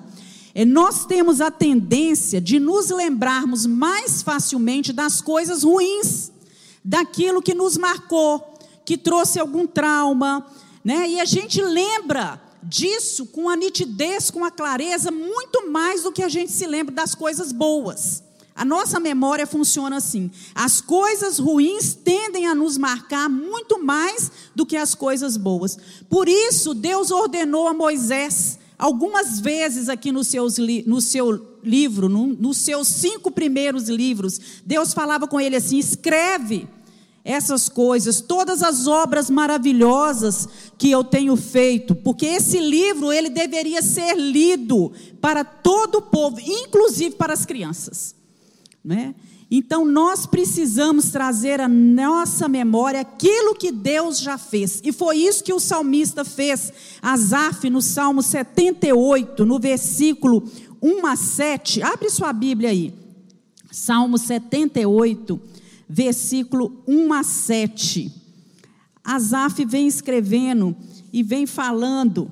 É, 0.53 0.63
nós 0.63 1.05
temos 1.05 1.41
a 1.41 1.49
tendência 1.49 2.39
de 2.39 2.59
nos 2.59 2.91
lembrarmos 2.91 3.65
mais 3.65 4.21
facilmente 4.21 4.93
das 4.93 5.19
coisas 5.19 5.63
ruins, 5.63 6.31
daquilo 6.85 7.41
que 7.41 7.55
nos 7.55 7.75
marcou, 7.75 8.59
que 8.85 8.97
trouxe 8.97 9.39
algum 9.39 9.65
trauma, 9.65 10.45
né? 10.83 11.09
E 11.09 11.19
a 11.19 11.25
gente 11.25 11.59
lembra 11.59 12.39
disso 12.61 13.25
com 13.27 13.49
a 13.49 13.55
nitidez, 13.55 14.29
com 14.29 14.45
a 14.45 14.51
clareza, 14.51 15.09
muito 15.09 15.69
mais 15.71 16.03
do 16.03 16.11
que 16.11 16.21
a 16.21 16.29
gente 16.29 16.51
se 16.51 16.67
lembra 16.67 16.93
das 16.93 17.15
coisas 17.15 17.51
boas. 17.51 18.23
A 18.55 18.63
nossa 18.63 18.99
memória 18.99 19.47
funciona 19.47 19.97
assim. 19.97 20.29
As 20.53 20.79
coisas 20.79 21.39
ruins 21.39 21.93
tendem 21.93 22.47
a 22.47 22.53
nos 22.53 22.77
marcar 22.77 23.29
muito 23.29 23.83
mais 23.83 24.31
do 24.53 24.65
que 24.65 24.77
as 24.77 24.93
coisas 24.93 25.37
boas. 25.37 25.77
Por 26.09 26.27
isso, 26.27 26.73
Deus 26.73 27.11
ordenou 27.11 27.67
a 27.67 27.73
Moisés 27.73 28.59
algumas 28.77 29.39
vezes 29.39 29.87
aqui 29.87 30.11
no, 30.11 30.23
seus, 30.23 30.57
no 30.85 30.99
seu 30.99 31.57
livro, 31.63 32.09
no, 32.09 32.27
nos 32.27 32.57
seus 32.57 32.87
cinco 32.87 33.31
primeiros 33.31 33.87
livros, 33.87 34.39
Deus 34.65 34.93
falava 34.93 35.27
com 35.27 35.39
ele 35.39 35.55
assim: 35.55 35.77
escreve 35.77 36.67
essas 37.23 37.69
coisas, 37.69 38.19
todas 38.19 38.61
as 38.61 38.85
obras 38.85 39.29
maravilhosas 39.29 40.47
que 40.77 40.91
eu 40.91 41.03
tenho 41.03 41.37
feito, 41.37 41.95
porque 41.95 42.25
esse 42.25 42.59
livro 42.59 43.13
ele 43.13 43.29
deveria 43.29 43.81
ser 43.81 44.17
lido 44.17 44.91
para 45.21 45.45
todo 45.45 45.99
o 45.99 46.01
povo, 46.01 46.41
inclusive 46.41 47.15
para 47.15 47.31
as 47.31 47.45
crianças, 47.45 48.13
né? 48.83 49.15
Então 49.49 49.85
nós 49.85 50.25
precisamos 50.25 51.09
trazer 51.09 51.61
à 51.61 51.67
nossa 51.67 52.47
memória 52.47 53.01
aquilo 53.01 53.53
que 53.53 53.71
Deus 53.71 54.19
já 54.19 54.37
fez. 54.37 54.81
E 54.83 54.91
foi 54.91 55.17
isso 55.17 55.43
que 55.43 55.53
o 55.53 55.59
salmista 55.59 56.25
fez. 56.25 56.73
Asaf 57.01 57.69
no 57.69 57.81
Salmo 57.81 58.23
78, 58.23 59.45
no 59.45 59.59
versículo 59.59 60.43
1 60.81 61.05
a 61.05 61.15
7. 61.15 61.83
Abre 61.83 62.09
sua 62.09 62.33
Bíblia 62.33 62.71
aí. 62.71 62.93
Salmo 63.71 64.17
78, 64.17 65.39
versículo 65.87 66.83
1 66.87 67.13
a 67.13 67.23
7. 67.23 68.11
Asaf 69.03 69.63
vem 69.65 69.87
escrevendo 69.87 70.75
e 71.11 71.21
vem 71.21 71.45
falando 71.45 72.31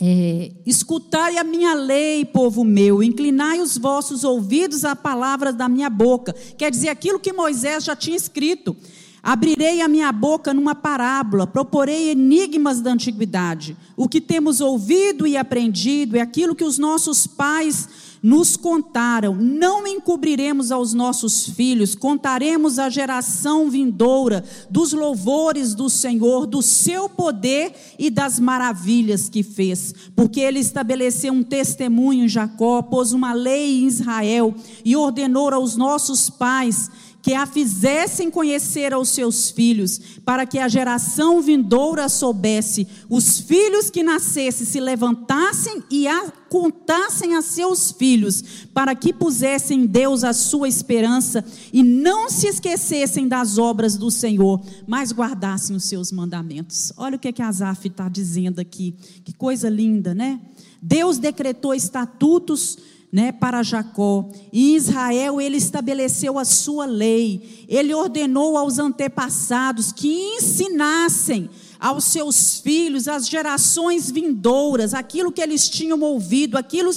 é, 0.00 0.52
escutai 0.64 1.38
a 1.38 1.44
minha 1.44 1.74
lei, 1.74 2.24
povo 2.24 2.62
meu, 2.62 3.02
inclinai 3.02 3.60
os 3.60 3.76
vossos 3.76 4.22
ouvidos 4.22 4.84
à 4.84 4.94
palavra 4.94 5.52
da 5.52 5.68
minha 5.68 5.90
boca. 5.90 6.32
Quer 6.56 6.70
dizer, 6.70 6.88
aquilo 6.88 7.18
que 7.18 7.32
Moisés 7.32 7.84
já 7.84 7.96
tinha 7.96 8.16
escrito. 8.16 8.76
Abrirei 9.22 9.80
a 9.80 9.88
minha 9.88 10.12
boca 10.12 10.54
numa 10.54 10.74
parábola, 10.74 11.46
proporei 11.46 12.10
enigmas 12.10 12.80
da 12.80 12.92
antiguidade. 12.92 13.76
O 13.96 14.08
que 14.08 14.20
temos 14.20 14.60
ouvido 14.60 15.26
e 15.26 15.36
aprendido 15.36 16.16
é 16.16 16.20
aquilo 16.20 16.54
que 16.54 16.64
os 16.64 16.78
nossos 16.78 17.26
pais 17.26 17.88
nos 18.22 18.56
contaram, 18.56 19.34
não 19.34 19.86
encobriremos 19.86 20.72
aos 20.72 20.92
nossos 20.92 21.48
filhos, 21.48 21.94
contaremos 21.94 22.78
à 22.78 22.88
geração 22.88 23.70
vindoura 23.70 24.44
dos 24.68 24.92
louvores 24.92 25.74
do 25.74 25.88
Senhor, 25.88 26.46
do 26.46 26.60
seu 26.60 27.08
poder 27.08 27.72
e 27.98 28.10
das 28.10 28.38
maravilhas 28.40 29.28
que 29.28 29.42
fez, 29.42 29.94
porque 30.16 30.40
ele 30.40 30.58
estabeleceu 30.58 31.32
um 31.32 31.42
testemunho 31.42 32.24
em 32.24 32.28
Jacó, 32.28 32.82
pôs 32.82 33.12
uma 33.12 33.32
lei 33.32 33.82
em 33.82 33.86
Israel 33.86 34.54
e 34.84 34.96
ordenou 34.96 35.52
aos 35.52 35.76
nossos 35.76 36.28
pais 36.28 36.90
que 37.20 37.34
a 37.34 37.46
fizessem 37.46 38.30
conhecer 38.30 38.92
aos 38.92 39.08
seus 39.10 39.50
filhos, 39.50 40.00
para 40.24 40.46
que 40.46 40.58
a 40.58 40.68
geração 40.68 41.42
vindoura 41.42 42.08
soubesse, 42.08 42.86
os 43.08 43.40
filhos 43.40 43.90
que 43.90 44.02
nascessem 44.02 44.66
se 44.66 44.80
levantassem 44.80 45.82
e 45.90 46.06
a 46.06 46.32
contassem 46.48 47.36
a 47.36 47.42
seus 47.42 47.92
filhos, 47.92 48.66
para 48.72 48.94
que 48.94 49.12
pusessem 49.12 49.82
em 49.82 49.86
Deus 49.86 50.24
a 50.24 50.32
sua 50.32 50.68
esperança 50.68 51.44
e 51.72 51.82
não 51.82 52.30
se 52.30 52.46
esquecessem 52.46 53.28
das 53.28 53.58
obras 53.58 53.96
do 53.96 54.10
Senhor, 54.10 54.60
mas 54.86 55.12
guardassem 55.12 55.76
os 55.76 55.84
seus 55.84 56.10
mandamentos. 56.10 56.92
Olha 56.96 57.16
o 57.16 57.18
que, 57.18 57.32
que 57.32 57.42
Asaf 57.42 57.88
está 57.88 58.08
dizendo 58.08 58.60
aqui, 58.60 58.94
que 59.24 59.32
coisa 59.32 59.68
linda, 59.68 60.14
né? 60.14 60.40
Deus 60.80 61.18
decretou 61.18 61.74
estatutos 61.74 62.78
né, 63.12 63.32
para 63.32 63.62
Jacó. 63.62 64.28
E 64.52 64.74
Israel 64.76 65.40
ele 65.40 65.56
estabeleceu 65.56 66.38
a 66.38 66.44
sua 66.44 66.86
lei. 66.86 67.64
Ele 67.68 67.94
ordenou 67.94 68.56
aos 68.56 68.78
antepassados 68.78 69.92
que 69.92 70.08
ensinassem 70.08 71.48
aos 71.80 72.04
seus 72.04 72.58
filhos, 72.58 73.06
às 73.06 73.28
gerações 73.28 74.10
vindouras, 74.10 74.94
aquilo 74.94 75.30
que 75.30 75.40
eles 75.40 75.68
tinham 75.68 76.00
ouvido, 76.00 76.58
aquilo 76.58 76.90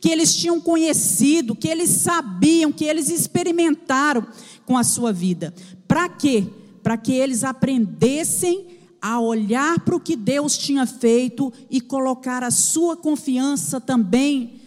que 0.00 0.08
eles 0.08 0.34
tinham 0.34 0.60
conhecido, 0.60 1.56
que 1.56 1.66
eles 1.66 1.90
sabiam, 1.90 2.70
que 2.70 2.84
eles 2.84 3.10
experimentaram 3.10 4.24
com 4.64 4.76
a 4.78 4.84
sua 4.84 5.12
vida. 5.12 5.52
Para 5.88 6.08
quê? 6.08 6.46
Para 6.82 6.96
que 6.96 7.12
eles 7.12 7.42
aprendessem 7.42 8.78
a 9.02 9.20
olhar 9.20 9.80
para 9.80 9.96
o 9.96 10.00
que 10.00 10.14
Deus 10.14 10.56
tinha 10.56 10.86
feito 10.86 11.52
e 11.68 11.80
colocar 11.80 12.42
a 12.44 12.50
sua 12.50 12.96
confiança 12.96 13.80
também 13.80 14.60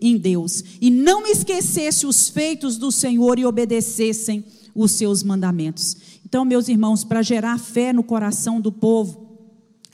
em 0.00 0.16
Deus 0.16 0.62
e 0.80 0.90
não 0.90 1.26
esquecesse 1.26 2.06
os 2.06 2.28
feitos 2.28 2.76
do 2.76 2.92
Senhor 2.92 3.38
e 3.38 3.46
obedecessem 3.46 4.44
os 4.74 4.92
seus 4.92 5.22
mandamentos. 5.22 5.96
Então, 6.24 6.44
meus 6.44 6.68
irmãos, 6.68 7.04
para 7.04 7.22
gerar 7.22 7.58
fé 7.58 7.92
no 7.92 8.02
coração 8.02 8.60
do 8.60 8.70
povo, 8.70 9.26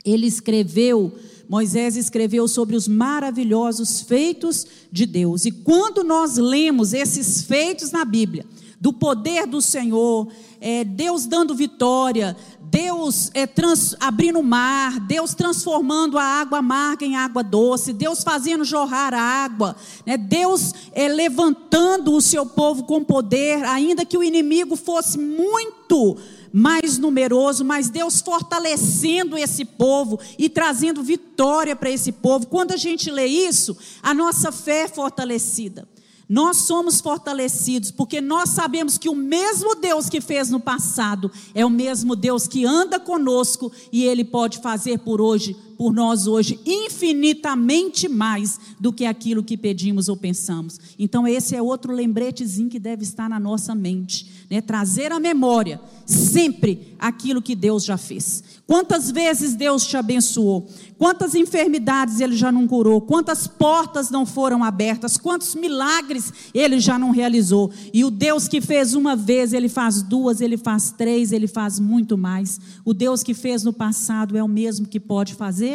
ele 0.04 0.26
escreveu, 0.26 1.12
Moisés 1.48 1.96
escreveu 1.96 2.48
sobre 2.48 2.74
os 2.74 2.88
maravilhosos 2.88 4.00
feitos 4.00 4.66
de 4.90 5.06
Deus. 5.06 5.44
E 5.44 5.52
quando 5.52 6.02
nós 6.02 6.36
lemos 6.36 6.92
esses 6.92 7.42
feitos 7.42 7.92
na 7.92 8.04
Bíblia, 8.04 8.44
do 8.80 8.92
poder 8.92 9.46
do 9.46 9.62
Senhor, 9.62 10.26
é, 10.60 10.82
Deus 10.82 11.24
dando 11.24 11.54
vitória, 11.54 12.36
Deus 12.72 13.30
é, 13.34 13.46
trans, 13.46 13.94
abrindo 14.00 14.38
o 14.38 14.42
mar, 14.42 14.98
Deus 14.98 15.34
transformando 15.34 16.16
a 16.16 16.24
água 16.24 16.60
amarga 16.60 17.04
em 17.04 17.16
água 17.16 17.42
doce, 17.42 17.92
Deus 17.92 18.22
fazendo 18.22 18.64
jorrar 18.64 19.12
água, 19.12 19.76
né? 20.06 20.16
Deus 20.16 20.72
é, 20.92 21.06
levantando 21.06 22.14
o 22.14 22.20
seu 22.22 22.46
povo 22.46 22.84
com 22.84 23.04
poder, 23.04 23.62
ainda 23.64 24.06
que 24.06 24.16
o 24.16 24.24
inimigo 24.24 24.74
fosse 24.74 25.18
muito 25.18 26.16
mais 26.50 26.96
numeroso, 26.96 27.62
mas 27.62 27.90
Deus 27.90 28.22
fortalecendo 28.22 29.36
esse 29.36 29.66
povo 29.66 30.18
e 30.38 30.48
trazendo 30.48 31.02
vitória 31.02 31.76
para 31.76 31.90
esse 31.90 32.10
povo. 32.10 32.46
Quando 32.46 32.72
a 32.72 32.78
gente 32.78 33.10
lê 33.10 33.26
isso, 33.26 33.76
a 34.02 34.14
nossa 34.14 34.50
fé 34.50 34.84
é 34.84 34.88
fortalecida. 34.88 35.86
Nós 36.32 36.56
somos 36.56 36.98
fortalecidos 36.98 37.90
porque 37.90 38.18
nós 38.18 38.48
sabemos 38.48 38.96
que 38.96 39.10
o 39.10 39.14
mesmo 39.14 39.74
Deus 39.74 40.08
que 40.08 40.18
fez 40.18 40.48
no 40.48 40.58
passado 40.58 41.30
é 41.54 41.62
o 41.62 41.68
mesmo 41.68 42.16
Deus 42.16 42.48
que 42.48 42.64
anda 42.64 42.98
conosco 42.98 43.70
e 43.92 44.04
ele 44.04 44.24
pode 44.24 44.62
fazer 44.62 45.00
por 45.00 45.20
hoje, 45.20 45.54
por 45.82 45.92
nós 45.92 46.28
hoje, 46.28 46.60
infinitamente 46.64 48.08
mais 48.08 48.60
do 48.78 48.92
que 48.92 49.04
aquilo 49.04 49.42
que 49.42 49.56
pedimos 49.56 50.08
ou 50.08 50.16
pensamos. 50.16 50.78
Então 50.96 51.26
esse 51.26 51.56
é 51.56 51.60
outro 51.60 51.92
lembretezinho 51.92 52.70
que 52.70 52.78
deve 52.78 53.02
estar 53.02 53.28
na 53.28 53.40
nossa 53.40 53.74
mente, 53.74 54.30
né? 54.48 54.60
Trazer 54.60 55.10
à 55.10 55.18
memória 55.18 55.80
sempre 56.06 56.94
aquilo 57.00 57.42
que 57.42 57.56
Deus 57.56 57.84
já 57.84 57.96
fez. 57.96 58.44
Quantas 58.64 59.10
vezes 59.10 59.56
Deus 59.56 59.84
te 59.84 59.96
abençoou? 59.96 60.68
Quantas 60.96 61.34
enfermidades 61.34 62.20
Ele 62.20 62.36
já 62.36 62.52
não 62.52 62.68
curou? 62.68 63.00
Quantas 63.00 63.48
portas 63.48 64.08
não 64.08 64.24
foram 64.24 64.62
abertas? 64.62 65.16
Quantos 65.16 65.56
milagres 65.56 66.32
Ele 66.54 66.78
já 66.78 66.96
não 66.96 67.10
realizou? 67.10 67.72
E 67.92 68.04
o 68.04 68.10
Deus 68.10 68.46
que 68.46 68.60
fez 68.60 68.94
uma 68.94 69.16
vez, 69.16 69.52
Ele 69.52 69.68
faz 69.68 70.00
duas, 70.00 70.40
Ele 70.40 70.56
faz 70.56 70.92
três, 70.92 71.32
Ele 71.32 71.48
faz 71.48 71.80
muito 71.80 72.16
mais. 72.16 72.60
O 72.84 72.94
Deus 72.94 73.24
que 73.24 73.34
fez 73.34 73.64
no 73.64 73.72
passado 73.72 74.36
é 74.36 74.42
o 74.44 74.48
mesmo 74.48 74.86
que 74.86 75.00
pode 75.00 75.34
fazer 75.34 75.71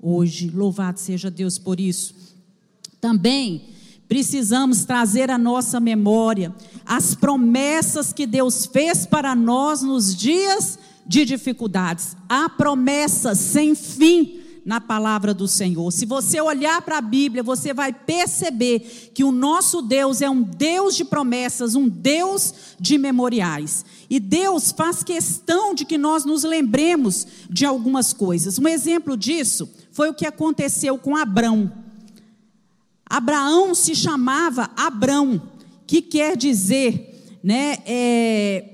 hoje. 0.00 0.50
Louvado 0.50 1.00
seja 1.00 1.30
Deus 1.30 1.58
por 1.58 1.80
isso. 1.80 2.14
Também 3.00 3.70
precisamos 4.08 4.84
trazer 4.84 5.30
à 5.30 5.38
nossa 5.38 5.78
memória 5.78 6.54
as 6.84 7.14
promessas 7.14 8.12
que 8.12 8.26
Deus 8.26 8.66
fez 8.66 9.06
para 9.06 9.34
nós 9.34 9.82
nos 9.82 10.14
dias 10.14 10.78
de 11.06 11.24
dificuldades. 11.24 12.16
Há 12.28 12.48
promessas 12.48 13.38
sem 13.38 13.74
fim 13.74 14.39
na 14.64 14.80
palavra 14.80 15.32
do 15.32 15.48
Senhor. 15.48 15.90
Se 15.90 16.04
você 16.04 16.40
olhar 16.40 16.82
para 16.82 16.98
a 16.98 17.02
Bíblia, 17.02 17.42
você 17.42 17.72
vai 17.72 17.92
perceber 17.92 19.10
que 19.14 19.24
o 19.24 19.32
nosso 19.32 19.82
Deus 19.82 20.20
é 20.20 20.28
um 20.28 20.42
Deus 20.42 20.96
de 20.96 21.04
promessas, 21.04 21.74
um 21.74 21.88
Deus 21.88 22.54
de 22.78 22.98
memoriais. 22.98 23.84
E 24.08 24.20
Deus 24.20 24.72
faz 24.72 25.02
questão 25.02 25.74
de 25.74 25.84
que 25.84 25.96
nós 25.96 26.24
nos 26.24 26.44
lembremos 26.44 27.26
de 27.48 27.64
algumas 27.64 28.12
coisas. 28.12 28.58
Um 28.58 28.68
exemplo 28.68 29.16
disso 29.16 29.68
foi 29.92 30.08
o 30.08 30.14
que 30.14 30.26
aconteceu 30.26 30.98
com 30.98 31.16
Abrão. 31.16 31.72
Abraão 33.08 33.74
se 33.74 33.94
chamava 33.94 34.70
Abrão, 34.76 35.42
que 35.86 36.00
quer 36.00 36.36
dizer, 36.36 37.38
né, 37.42 37.78
é, 37.84 38.64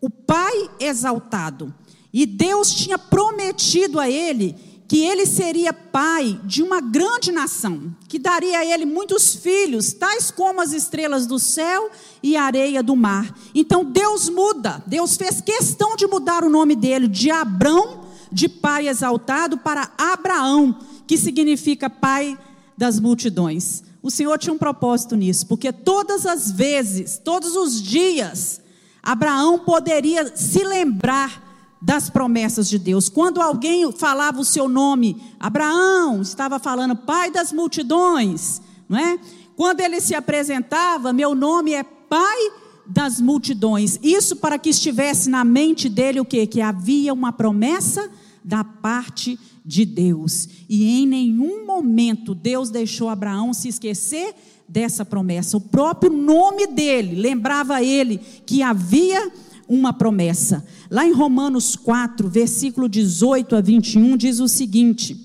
o 0.00 0.08
pai 0.08 0.70
exaltado. 0.78 1.74
E 2.12 2.26
Deus 2.26 2.72
tinha 2.72 2.98
prometido 2.98 3.98
a 3.98 4.08
ele 4.08 4.54
que 4.92 5.02
ele 5.02 5.24
seria 5.24 5.72
pai 5.72 6.38
de 6.44 6.62
uma 6.62 6.78
grande 6.78 7.32
nação, 7.32 7.96
que 8.06 8.18
daria 8.18 8.58
a 8.58 8.66
ele 8.66 8.84
muitos 8.84 9.34
filhos, 9.34 9.94
tais 9.94 10.30
como 10.30 10.60
as 10.60 10.74
estrelas 10.74 11.26
do 11.26 11.38
céu 11.38 11.90
e 12.22 12.36
a 12.36 12.44
areia 12.44 12.82
do 12.82 12.94
mar. 12.94 13.34
Então 13.54 13.86
Deus 13.86 14.28
muda, 14.28 14.84
Deus 14.86 15.16
fez 15.16 15.40
questão 15.40 15.96
de 15.96 16.06
mudar 16.06 16.44
o 16.44 16.50
nome 16.50 16.76
dele 16.76 17.08
de 17.08 17.30
Abrão, 17.30 18.04
de 18.30 18.50
pai 18.50 18.86
exaltado, 18.86 19.56
para 19.56 19.90
Abraão, 19.96 20.78
que 21.06 21.16
significa 21.16 21.88
pai 21.88 22.38
das 22.76 23.00
multidões. 23.00 23.82
O 24.02 24.10
Senhor 24.10 24.36
tinha 24.36 24.52
um 24.52 24.58
propósito 24.58 25.16
nisso, 25.16 25.46
porque 25.46 25.72
todas 25.72 26.26
as 26.26 26.52
vezes, 26.52 27.16
todos 27.16 27.56
os 27.56 27.80
dias, 27.80 28.60
Abraão 29.02 29.58
poderia 29.58 30.36
se 30.36 30.62
lembrar 30.62 31.51
das 31.82 32.08
promessas 32.08 32.68
de 32.68 32.78
Deus. 32.78 33.08
Quando 33.08 33.42
alguém 33.42 33.90
falava 33.90 34.40
o 34.40 34.44
seu 34.44 34.68
nome, 34.68 35.20
Abraão, 35.40 36.22
estava 36.22 36.60
falando 36.60 36.94
pai 36.94 37.30
das 37.30 37.52
multidões, 37.52 38.62
não 38.88 38.96
é? 38.96 39.18
Quando 39.56 39.80
ele 39.80 40.00
se 40.00 40.14
apresentava, 40.14 41.12
meu 41.12 41.34
nome 41.34 41.72
é 41.72 41.82
pai 41.82 42.38
das 42.86 43.20
multidões. 43.20 43.98
Isso 44.00 44.36
para 44.36 44.58
que 44.58 44.70
estivesse 44.70 45.28
na 45.28 45.44
mente 45.44 45.88
dele 45.88 46.20
o 46.20 46.24
quê? 46.24 46.46
Que 46.46 46.60
havia 46.60 47.12
uma 47.12 47.32
promessa 47.32 48.08
da 48.44 48.62
parte 48.62 49.38
de 49.64 49.84
Deus. 49.84 50.48
E 50.68 51.00
em 51.00 51.06
nenhum 51.06 51.66
momento 51.66 52.34
Deus 52.34 52.70
deixou 52.70 53.08
Abraão 53.08 53.52
se 53.52 53.68
esquecer 53.68 54.34
dessa 54.68 55.04
promessa. 55.04 55.56
O 55.56 55.60
próprio 55.60 56.12
nome 56.12 56.66
dele 56.66 57.20
lembrava 57.20 57.82
ele 57.82 58.18
que 58.46 58.62
havia 58.62 59.30
uma 59.68 59.92
promessa. 59.92 60.64
Lá 60.90 61.06
em 61.06 61.12
Romanos 61.12 61.76
4, 61.76 62.28
versículo 62.28 62.88
18 62.88 63.56
a 63.56 63.60
21, 63.60 64.16
diz 64.16 64.40
o 64.40 64.48
seguinte: 64.48 65.16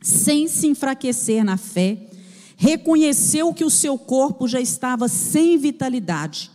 sem 0.00 0.48
se 0.48 0.66
enfraquecer 0.66 1.44
na 1.44 1.56
fé, 1.56 2.10
reconheceu 2.56 3.52
que 3.52 3.64
o 3.64 3.70
seu 3.70 3.98
corpo 3.98 4.46
já 4.46 4.60
estava 4.60 5.08
sem 5.08 5.58
vitalidade, 5.58 6.50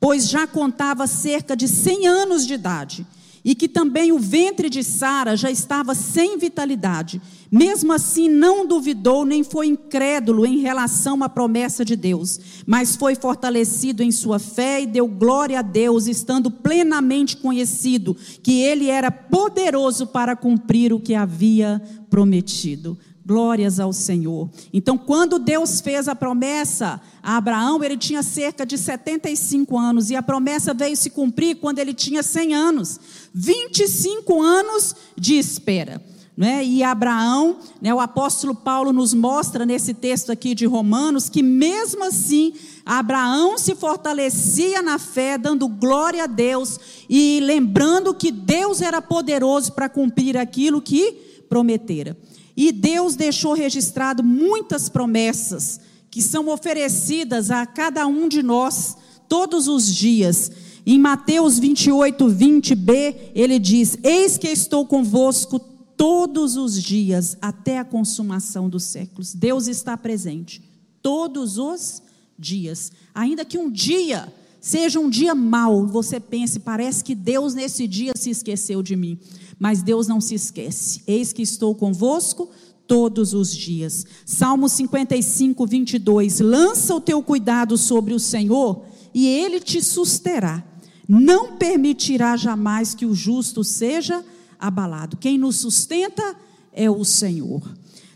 pois 0.00 0.28
já 0.28 0.46
contava 0.46 1.06
cerca 1.06 1.56
de 1.56 1.68
100 1.68 2.06
anos 2.06 2.46
de 2.46 2.54
idade 2.54 3.06
e 3.44 3.54
que 3.54 3.68
também 3.68 4.12
o 4.12 4.18
ventre 4.18 4.70
de 4.70 4.84
Sara 4.84 5.36
já 5.36 5.50
estava 5.50 5.94
sem 5.94 6.38
vitalidade. 6.38 7.20
Mesmo 7.50 7.92
assim, 7.92 8.28
não 8.28 8.66
duvidou 8.66 9.24
nem 9.24 9.42
foi 9.44 9.66
incrédulo 9.66 10.46
em 10.46 10.60
relação 10.60 11.22
à 11.22 11.28
promessa 11.28 11.84
de 11.84 11.96
Deus, 11.96 12.40
mas 12.66 12.96
foi 12.96 13.14
fortalecido 13.14 14.02
em 14.02 14.10
sua 14.10 14.38
fé 14.38 14.80
e 14.80 14.86
deu 14.86 15.06
glória 15.06 15.58
a 15.58 15.62
Deus, 15.62 16.06
estando 16.06 16.50
plenamente 16.50 17.36
conhecido 17.36 18.16
que 18.42 18.62
ele 18.62 18.88
era 18.88 19.10
poderoso 19.10 20.06
para 20.06 20.34
cumprir 20.34 20.92
o 20.92 21.00
que 21.00 21.14
havia 21.14 21.82
prometido. 22.08 22.96
Glórias 23.24 23.78
ao 23.78 23.92
Senhor. 23.92 24.50
Então, 24.72 24.98
quando 24.98 25.38
Deus 25.38 25.80
fez 25.80 26.08
a 26.08 26.14
promessa 26.14 27.00
a 27.22 27.36
Abraão, 27.36 27.82
ele 27.84 27.96
tinha 27.96 28.22
cerca 28.22 28.66
de 28.66 28.76
75 28.76 29.78
anos, 29.78 30.10
e 30.10 30.16
a 30.16 30.22
promessa 30.22 30.74
veio 30.74 30.96
se 30.96 31.10
cumprir 31.10 31.56
quando 31.56 31.78
ele 31.78 31.94
tinha 31.94 32.22
100 32.22 32.54
anos 32.54 33.00
25 33.34 34.42
anos 34.42 34.94
de 35.16 35.34
espera. 35.34 36.02
Né? 36.34 36.64
E 36.64 36.82
Abraão, 36.82 37.58
né, 37.80 37.92
o 37.92 38.00
apóstolo 38.00 38.54
Paulo 38.54 38.90
nos 38.90 39.12
mostra 39.12 39.66
nesse 39.66 39.92
texto 39.92 40.32
aqui 40.32 40.54
de 40.54 40.64
Romanos 40.64 41.28
que, 41.28 41.42
mesmo 41.42 42.04
assim, 42.04 42.54
Abraão 42.86 43.58
se 43.58 43.74
fortalecia 43.74 44.80
na 44.80 44.98
fé, 44.98 45.36
dando 45.36 45.68
glória 45.68 46.24
a 46.24 46.26
Deus 46.26 46.80
e 47.08 47.38
lembrando 47.40 48.14
que 48.14 48.32
Deus 48.32 48.80
era 48.80 49.02
poderoso 49.02 49.72
para 49.72 49.90
cumprir 49.90 50.38
aquilo 50.38 50.80
que 50.80 51.12
prometera. 51.50 52.16
E 52.56 52.72
Deus 52.72 53.16
deixou 53.16 53.54
registrado 53.54 54.22
muitas 54.22 54.88
promessas 54.88 55.80
que 56.10 56.20
são 56.20 56.48
oferecidas 56.48 57.50
a 57.50 57.64
cada 57.64 58.06
um 58.06 58.28
de 58.28 58.42
nós 58.42 58.96
todos 59.28 59.68
os 59.68 59.92
dias. 59.94 60.50
Em 60.84 60.98
Mateus 60.98 61.58
28, 61.58 62.24
20b, 62.26 63.16
ele 63.34 63.58
diz: 63.58 63.96
Eis 64.02 64.36
que 64.36 64.48
estou 64.48 64.86
convosco 64.86 65.58
todos 65.96 66.56
os 66.56 66.82
dias, 66.82 67.36
até 67.40 67.78
a 67.78 67.84
consumação 67.84 68.68
dos 68.68 68.84
séculos. 68.84 69.34
Deus 69.34 69.68
está 69.68 69.96
presente 69.96 70.62
todos 71.00 71.58
os 71.58 72.02
dias. 72.38 72.92
Ainda 73.14 73.44
que 73.44 73.56
um 73.56 73.70
dia 73.70 74.32
seja 74.62 74.98
um 74.98 75.10
dia 75.10 75.34
mau, 75.34 75.86
você 75.86 76.18
pense, 76.18 76.58
parece 76.58 77.04
que 77.04 77.14
Deus 77.14 77.52
nesse 77.52 77.86
dia 77.86 78.12
se 78.16 78.30
esqueceu 78.30 78.82
de 78.82 78.96
mim 78.96 79.18
mas 79.62 79.80
Deus 79.80 80.08
não 80.08 80.20
se 80.20 80.34
esquece. 80.34 81.04
Eis 81.06 81.32
que 81.32 81.40
estou 81.40 81.72
convosco 81.72 82.50
todos 82.84 83.32
os 83.32 83.54
dias. 83.54 84.04
Salmo 84.26 84.68
55, 84.68 85.64
22. 85.64 86.40
Lança 86.40 86.92
o 86.96 87.00
teu 87.00 87.22
cuidado 87.22 87.78
sobre 87.78 88.12
o 88.12 88.18
Senhor 88.18 88.82
e 89.14 89.24
ele 89.24 89.60
te 89.60 89.80
susterá. 89.80 90.64
Não 91.08 91.58
permitirá 91.58 92.36
jamais 92.36 92.92
que 92.92 93.06
o 93.06 93.14
justo 93.14 93.62
seja 93.62 94.24
abalado. 94.58 95.16
Quem 95.16 95.38
nos 95.38 95.58
sustenta 95.58 96.34
é 96.72 96.90
o 96.90 97.04
Senhor. 97.04 97.62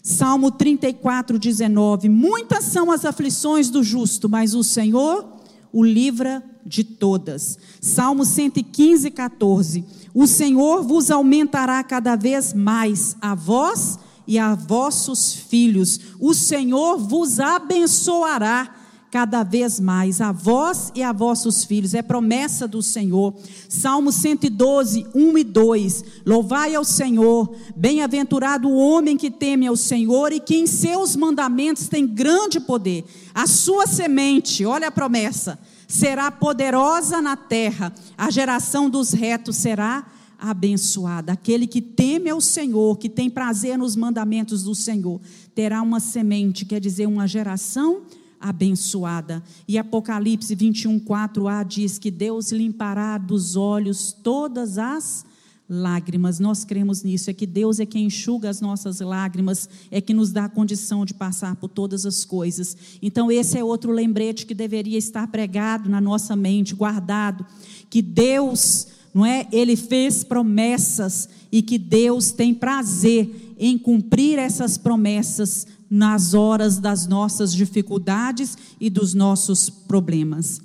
Salmo 0.03 0.51
34, 0.51 1.39
19. 1.39 2.09
Muitas 2.09 2.65
são 2.65 2.91
as 2.91 3.05
aflições 3.05 3.71
do 3.71 3.85
justo, 3.85 4.29
mas 4.29 4.53
o 4.53 4.65
Senhor 4.65 5.36
o 5.77 5.85
livra 5.85 6.43
de 6.65 6.83
todas. 6.83 7.59
Salmo 7.83 8.25
115, 8.25 9.11
14. 9.11 9.85
O 10.15 10.27
Senhor 10.27 10.83
vos 10.83 11.11
aumentará 11.11 11.85
cada 11.85 12.17
vez 12.17 12.55
mais 12.55 13.15
a 13.21 13.35
vós 13.35 13.99
e 14.27 14.39
a 14.39 14.55
vossos 14.55 15.35
filhos. 15.35 16.01
O 16.19 16.33
Senhor 16.33 16.97
vos 16.97 17.39
abençoará 17.39 18.75
cada 19.11 19.43
vez 19.43 19.81
mais 19.81 20.21
a 20.21 20.33
vós 20.33 20.93
e 20.95 21.03
a 21.03 21.13
vossos 21.13 21.65
filhos. 21.65 21.95
É 21.95 22.03
promessa 22.03 22.67
do 22.67 22.83
Senhor. 22.83 23.35
Salmo 23.69 24.13
112, 24.13 25.07
1 25.15 25.39
e 25.39 25.45
2. 25.45 26.05
Louvai 26.25 26.75
ao 26.75 26.85
Senhor, 26.85 27.55
bem-aventurado 27.75 28.69
o 28.69 28.77
homem 28.77 29.17
que 29.17 29.31
teme 29.31 29.67
ao 29.67 29.77
Senhor 29.77 30.33
e 30.33 30.41
que 30.41 30.57
em 30.57 30.67
seus 30.67 31.17
mandamentos 31.17 31.89
tem 31.89 32.07
grande 32.07 32.61
poder. 32.61 33.05
A 33.35 33.47
sua 33.47 33.87
semente, 33.87 34.65
olha 34.65 34.89
a 34.89 34.93
promessa 34.93 35.59
será 35.87 36.31
poderosa 36.31 37.23
na 37.23 37.37
terra, 37.37 37.93
a 38.17 38.31
geração 38.31 38.91
dos 38.91 39.13
retos 39.13 39.57
será 39.57 40.05
abençoada. 40.39 41.33
Aquele 41.33 41.67
que 41.67 41.81
teme 41.81 42.29
ao 42.29 42.41
Senhor, 42.41 42.99
que 42.99 43.09
tem 43.09 43.31
prazer 43.31 43.79
nos 43.79 43.97
mandamentos 43.97 44.63
do 44.63 44.75
Senhor, 44.75 45.21
terá 45.55 45.81
uma 45.81 46.01
semente, 46.01 46.65
quer 46.65 46.81
dizer, 46.81 47.07
uma 47.07 47.27
geração 47.27 48.03
abençoada. 48.49 49.43
E 49.67 49.77
Apocalipse 49.77 50.55
21, 50.55 51.01
4a 51.01 51.65
diz 51.65 51.99
que 51.99 52.11
Deus 52.11 52.53
limpará 52.53 53.19
dos 53.19 53.57
olhos 53.57 54.13
todas 54.13 54.79
as 54.79 55.25
lágrimas. 55.69 56.39
Nós 56.39 56.65
cremos 56.65 57.03
nisso, 57.03 57.29
é 57.29 57.35
que 57.35 57.47
Deus 57.47 57.81
é 57.81 57.87
quem 57.87 58.07
enxuga 58.07 58.49
as 58.49 58.61
nossas 58.61 59.01
lágrimas, 59.01 59.69
é 59.91 60.01
que 60.01 60.15
nos 60.15 60.31
dá 60.31 60.45
a 60.45 60.49
condição 60.49 61.05
de 61.05 61.13
passar 61.13 61.57
por 61.57 61.69
todas 61.69 62.07
as 62.07 62.25
coisas. 62.25 62.77
Então 63.03 63.33
esse 63.33 63.59
é 63.59 63.65
outro 63.65 63.91
lembrete 63.91 64.47
que 64.47 64.55
deveria 64.55 64.97
estar 64.97 65.27
pregado 65.27 65.91
na 65.91 66.01
nossa 66.01 66.37
mente, 66.37 66.75
guardado, 66.75 67.45
que 67.91 68.01
Deus, 68.01 68.87
não 69.13 69.27
é, 69.27 69.49
ele 69.51 69.75
fez 69.75 70.23
promessas 70.23 71.29
e 71.51 71.63
que 71.63 71.79
Deus 71.79 72.31
tem 72.31 72.55
prazer 72.55 73.55
em 73.59 73.79
cumprir 73.79 74.39
essas 74.39 74.77
promessas 74.77 75.67
nas 75.89 76.35
horas 76.35 76.79
das 76.79 77.07
nossas 77.07 77.53
dificuldades 77.53 78.57
e 78.81 78.91
dos 78.91 79.15
nossos 79.15 79.69
problemas. 79.71 80.61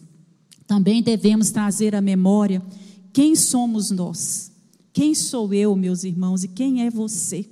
Também 0.68 1.02
devemos 1.02 1.52
trazer 1.52 1.96
à 1.96 2.02
memória 2.02 2.62
quem 3.14 3.36
somos 3.36 3.92
nós 3.92 4.52
quem 4.94 5.16
sou 5.16 5.54
eu, 5.54 5.74
meus 5.76 6.04
irmãos, 6.04 6.44
e 6.44 6.50
quem 6.50 6.86
é 6.86 6.90
você? 6.90 7.46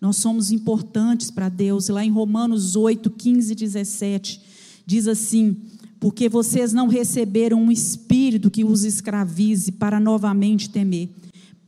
Nós 0.00 0.16
somos 0.16 0.50
importantes 0.50 1.30
para 1.30 1.48
Deus. 1.48 1.88
Lá 1.88 2.02
em 2.02 2.10
Romanos 2.10 2.76
8, 2.76 3.10
15 3.10 3.52
e 3.52 3.54
17, 3.54 4.40
Diz 4.86 5.06
assim: 5.06 5.54
Porque 6.00 6.30
vocês 6.30 6.72
não 6.72 6.88
receberam 6.88 7.60
um 7.60 7.70
espírito 7.70 8.50
que 8.50 8.64
os 8.64 8.84
escravize 8.84 9.70
para 9.70 10.00
novamente 10.00 10.70
temer, 10.70 11.10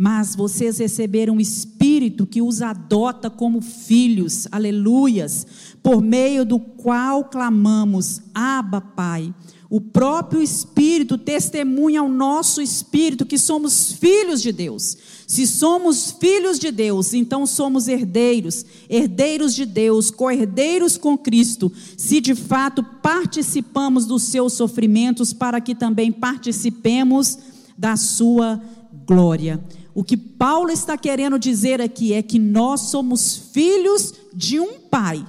mas 0.00 0.34
vocês 0.34 0.78
receberam 0.78 1.34
um 1.34 1.40
espírito 1.40 2.26
que 2.26 2.40
os 2.40 2.62
adota 2.62 3.28
como 3.28 3.60
filhos, 3.60 4.48
aleluias, 4.50 5.46
por 5.82 6.00
meio 6.00 6.42
do 6.42 6.58
qual 6.58 7.24
clamamos: 7.24 8.22
Abba, 8.34 8.80
Pai. 8.80 9.34
O 9.68 9.78
próprio 9.78 10.42
Espírito 10.42 11.18
testemunha 11.18 12.00
ao 12.00 12.08
nosso 12.08 12.62
espírito 12.62 13.26
que 13.26 13.36
somos 13.36 13.92
filhos 13.92 14.40
de 14.40 14.50
Deus. 14.52 14.96
Se 15.26 15.46
somos 15.46 16.10
filhos 16.12 16.58
de 16.58 16.70
Deus, 16.70 17.12
então 17.12 17.46
somos 17.46 17.86
herdeiros, 17.86 18.64
herdeiros 18.88 19.54
de 19.54 19.66
Deus, 19.66 20.10
co-herdeiros 20.10 20.96
com 20.96 21.16
Cristo, 21.16 21.70
se 21.94 22.22
de 22.22 22.34
fato 22.34 22.82
participamos 22.82 24.06
dos 24.06 24.22
seus 24.22 24.54
sofrimentos, 24.54 25.34
para 25.34 25.60
que 25.60 25.74
também 25.74 26.10
participemos 26.10 27.38
da 27.76 27.98
sua 27.98 28.60
glória. 29.06 29.62
O 29.94 30.04
que 30.04 30.16
Paulo 30.16 30.70
está 30.70 30.96
querendo 30.96 31.38
dizer 31.38 31.80
aqui 31.80 32.12
é 32.12 32.22
que 32.22 32.38
nós 32.38 32.82
somos 32.82 33.36
filhos 33.52 34.14
de 34.32 34.60
um 34.60 34.80
Pai 34.80 35.24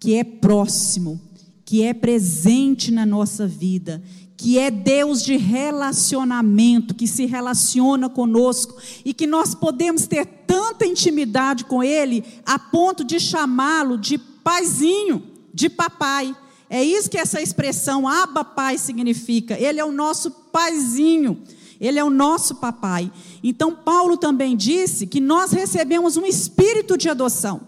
que 0.00 0.14
é 0.14 0.24
próximo, 0.24 1.20
que 1.64 1.82
é 1.82 1.92
presente 1.92 2.90
na 2.90 3.04
nossa 3.04 3.46
vida, 3.46 4.02
que 4.36 4.58
é 4.58 4.70
Deus 4.70 5.24
de 5.24 5.36
relacionamento, 5.36 6.94
que 6.94 7.06
se 7.06 7.26
relaciona 7.26 8.08
conosco 8.08 8.76
e 9.04 9.12
que 9.12 9.26
nós 9.26 9.54
podemos 9.54 10.06
ter 10.06 10.24
tanta 10.46 10.86
intimidade 10.86 11.64
com 11.64 11.82
Ele 11.82 12.24
a 12.46 12.58
ponto 12.58 13.02
de 13.02 13.18
chamá-lo 13.18 13.98
de 13.98 14.16
paizinho, 14.16 15.22
de 15.52 15.68
papai. 15.68 16.34
É 16.70 16.84
isso 16.84 17.10
que 17.10 17.18
essa 17.18 17.42
expressão 17.42 18.06
Abba 18.06 18.44
Pai 18.44 18.78
significa. 18.78 19.58
Ele 19.58 19.80
é 19.80 19.84
o 19.84 19.90
nosso 19.90 20.30
paizinho. 20.30 21.42
Ele 21.80 21.98
é 21.98 22.04
o 22.04 22.10
nosso 22.10 22.56
papai. 22.56 23.10
Então, 23.42 23.74
Paulo 23.74 24.16
também 24.16 24.56
disse 24.56 25.06
que 25.06 25.20
nós 25.20 25.52
recebemos 25.52 26.16
um 26.16 26.26
espírito 26.26 26.96
de 26.96 27.08
adoção. 27.08 27.60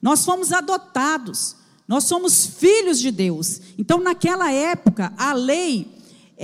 Nós 0.00 0.24
fomos 0.24 0.52
adotados. 0.52 1.56
Nós 1.86 2.04
somos 2.04 2.46
filhos 2.46 2.98
de 2.98 3.10
Deus. 3.10 3.60
Então, 3.76 4.00
naquela 4.00 4.50
época, 4.50 5.12
a 5.16 5.32
lei 5.32 5.92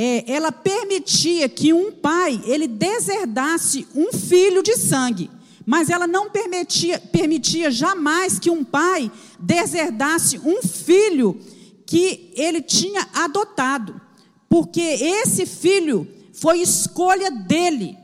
é, 0.00 0.24
ela 0.30 0.52
permitia 0.52 1.48
que 1.48 1.72
um 1.72 1.90
pai 1.90 2.40
ele 2.44 2.68
deserdasse 2.68 3.86
um 3.94 4.12
filho 4.12 4.62
de 4.62 4.76
sangue, 4.76 5.30
mas 5.66 5.90
ela 5.90 6.06
não 6.06 6.30
permitia, 6.30 7.00
permitia 7.00 7.70
jamais 7.70 8.38
que 8.38 8.48
um 8.48 8.62
pai 8.62 9.10
deserdasse 9.40 10.38
um 10.38 10.62
filho 10.62 11.40
que 11.84 12.32
ele 12.36 12.62
tinha 12.62 13.08
adotado, 13.12 14.00
porque 14.48 14.80
esse 14.80 15.46
filho 15.46 16.06
foi 16.40 16.60
escolha 16.60 17.30
dele. 17.30 17.98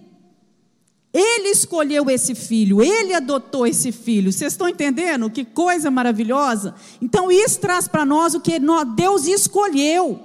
Ele 1.13 1.49
escolheu 1.51 2.11
esse 2.11 2.35
filho, 2.35 2.83
ele 2.83 3.15
adotou 3.15 3.65
esse 3.65 3.93
filho. 3.93 4.33
Vocês 4.33 4.53
estão 4.53 4.69
entendendo? 4.69 5.31
Que 5.31 5.45
coisa 5.45 5.89
maravilhosa. 5.89 6.75
Então, 7.01 7.31
isso 7.31 7.61
traz 7.61 7.87
para 7.87 8.05
nós 8.05 8.35
o 8.35 8.41
que 8.41 8.59
Deus 8.97 9.29
escolheu, 9.29 10.21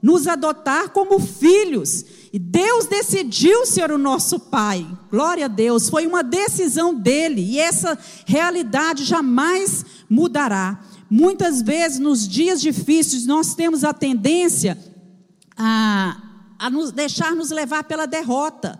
nos 0.00 0.26
adotar 0.26 0.88
como 0.90 1.20
filhos. 1.20 2.06
E 2.32 2.38
Deus 2.38 2.86
decidiu 2.86 3.66
ser 3.66 3.90
o 3.90 3.98
nosso 3.98 4.40
Pai. 4.40 4.86
Glória 5.10 5.44
a 5.44 5.48
Deus. 5.48 5.90
Foi 5.90 6.06
uma 6.06 6.22
decisão 6.22 6.94
dele. 6.94 7.42
E 7.42 7.58
essa 7.58 7.98
realidade 8.24 9.04
jamais 9.04 9.84
mudará. 10.08 10.80
Muitas 11.10 11.60
vezes, 11.60 11.98
nos 11.98 12.26
dias 12.26 12.62
difíceis, 12.62 13.26
nós 13.26 13.54
temos 13.54 13.84
a 13.84 13.92
tendência 13.92 14.78
a, 15.54 16.29
a 16.60 16.70
nos 16.70 16.92
deixar 16.92 17.34
nos 17.34 17.50
levar 17.50 17.82
pela 17.84 18.06
derrota 18.06 18.78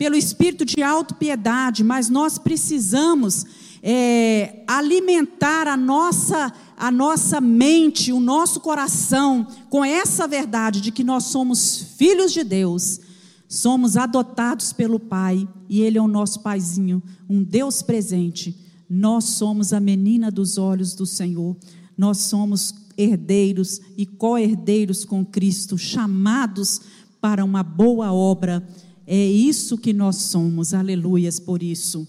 pelo 0.00 0.16
espírito 0.16 0.64
de 0.64 0.82
autopiedade, 0.82 1.84
mas 1.84 2.08
nós 2.08 2.38
precisamos 2.38 3.44
é, 3.82 4.64
alimentar 4.66 5.68
a 5.68 5.76
nossa, 5.76 6.50
a 6.74 6.90
nossa 6.90 7.38
mente, 7.38 8.10
o 8.10 8.18
nosso 8.18 8.60
coração 8.60 9.46
com 9.68 9.84
essa 9.84 10.26
verdade 10.26 10.80
de 10.80 10.90
que 10.90 11.04
nós 11.04 11.24
somos 11.24 11.96
filhos 11.98 12.32
de 12.32 12.42
Deus, 12.42 12.98
somos 13.46 13.98
adotados 13.98 14.72
pelo 14.72 14.98
Pai 14.98 15.46
e 15.68 15.82
Ele 15.82 15.98
é 15.98 16.02
o 16.02 16.08
nosso 16.08 16.40
Paizinho, 16.40 17.02
um 17.28 17.42
Deus 17.42 17.82
presente. 17.82 18.56
Nós 18.88 19.24
somos 19.24 19.70
a 19.74 19.80
menina 19.80 20.30
dos 20.30 20.56
olhos 20.56 20.94
do 20.94 21.04
Senhor, 21.04 21.58
nós 21.94 22.16
somos 22.20 22.74
herdeiros 22.96 23.82
e 23.98 24.06
co-herdeiros 24.06 25.04
com 25.04 25.24
Cristo, 25.26 25.76
chamados 25.76 26.80
para 27.20 27.44
uma 27.44 27.62
boa 27.62 28.12
obra 28.12 28.66
é 29.12 29.26
isso 29.26 29.76
que 29.76 29.92
nós 29.92 30.16
somos, 30.16 30.72
aleluias 30.72 31.40
por 31.40 31.64
isso. 31.64 32.06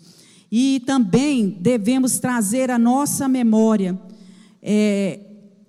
E 0.52 0.84
também 0.86 1.50
devemos 1.50 2.19
trazer 2.19 2.69
à 2.69 2.78
nossa 2.78 3.28
memória 3.28 4.00
é, 4.62 5.19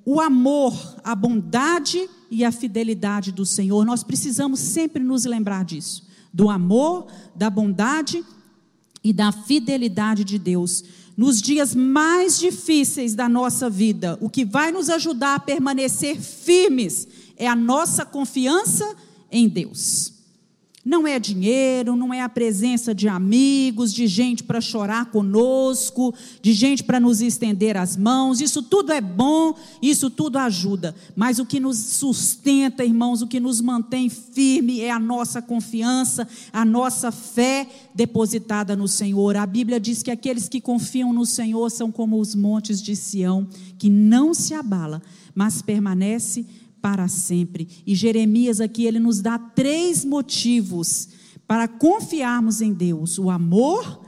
o 0.04 0.20
amor, 0.20 0.74
a 1.02 1.14
bondade 1.14 2.06
e 2.30 2.44
a 2.44 2.52
fidelidade 2.52 3.32
do 3.32 3.46
Senhor. 3.46 3.86
Nós 3.86 4.04
precisamos 4.04 4.60
sempre 4.60 5.02
nos 5.02 5.24
lembrar 5.24 5.64
disso, 5.64 6.06
do 6.30 6.50
amor, 6.50 7.06
da 7.34 7.48
bondade 7.48 8.22
e 9.02 9.10
da 9.10 9.32
fidelidade 9.32 10.24
de 10.24 10.38
Deus. 10.38 10.84
Nos 11.16 11.40
dias 11.40 11.74
mais 11.74 12.38
difíceis 12.38 13.14
da 13.14 13.26
nossa 13.26 13.70
vida, 13.70 14.18
o 14.20 14.28
que 14.28 14.44
vai 14.44 14.70
nos 14.70 14.90
ajudar 14.90 15.36
a 15.36 15.40
permanecer 15.40 16.20
firmes 16.20 17.08
é 17.38 17.48
a 17.48 17.56
nossa 17.56 18.04
confiança 18.04 18.84
em 19.32 19.48
Deus. 19.48 20.12
Não 20.84 21.06
é 21.06 21.16
dinheiro, 21.20 21.94
não 21.94 22.12
é 22.12 22.22
a 22.22 22.28
presença 22.28 22.92
de 22.92 23.06
amigos, 23.06 23.94
de 23.94 24.08
gente 24.08 24.42
para 24.42 24.60
chorar 24.60 25.12
conosco, 25.12 26.12
de 26.40 26.52
gente 26.52 26.82
para 26.82 26.98
nos 26.98 27.20
estender 27.20 27.76
as 27.76 27.96
mãos. 27.96 28.40
Isso 28.40 28.60
tudo 28.64 28.90
é 28.90 29.00
bom, 29.00 29.54
isso 29.80 30.10
tudo 30.10 30.38
ajuda. 30.38 30.92
Mas 31.14 31.38
o 31.38 31.46
que 31.46 31.60
nos 31.60 31.78
sustenta, 31.78 32.84
irmãos, 32.84 33.22
o 33.22 33.28
que 33.28 33.38
nos 33.38 33.60
mantém 33.60 34.08
firme 34.08 34.80
é 34.80 34.90
a 34.90 34.98
nossa 34.98 35.40
confiança, 35.40 36.26
a 36.52 36.64
nossa 36.64 37.12
fé 37.12 37.68
depositada 37.94 38.74
no 38.74 38.88
Senhor. 38.88 39.36
A 39.36 39.46
Bíblia 39.46 39.78
diz 39.78 40.02
que 40.02 40.10
aqueles 40.10 40.48
que 40.48 40.60
confiam 40.60 41.12
no 41.12 41.24
Senhor 41.24 41.70
são 41.70 41.92
como 41.92 42.18
os 42.18 42.34
montes 42.34 42.82
de 42.82 42.96
Sião, 42.96 43.46
que 43.78 43.88
não 43.88 44.34
se 44.34 44.52
abala, 44.52 45.00
mas 45.32 45.62
permanece 45.62 46.44
para 46.82 47.06
sempre. 47.06 47.68
E 47.86 47.94
Jeremias 47.94 48.60
aqui 48.60 48.84
ele 48.84 48.98
nos 48.98 49.20
dá 49.20 49.38
três 49.38 50.04
motivos 50.04 51.08
para 51.46 51.68
confiarmos 51.68 52.60
em 52.60 52.72
Deus: 52.72 53.18
o 53.18 53.30
amor, 53.30 54.00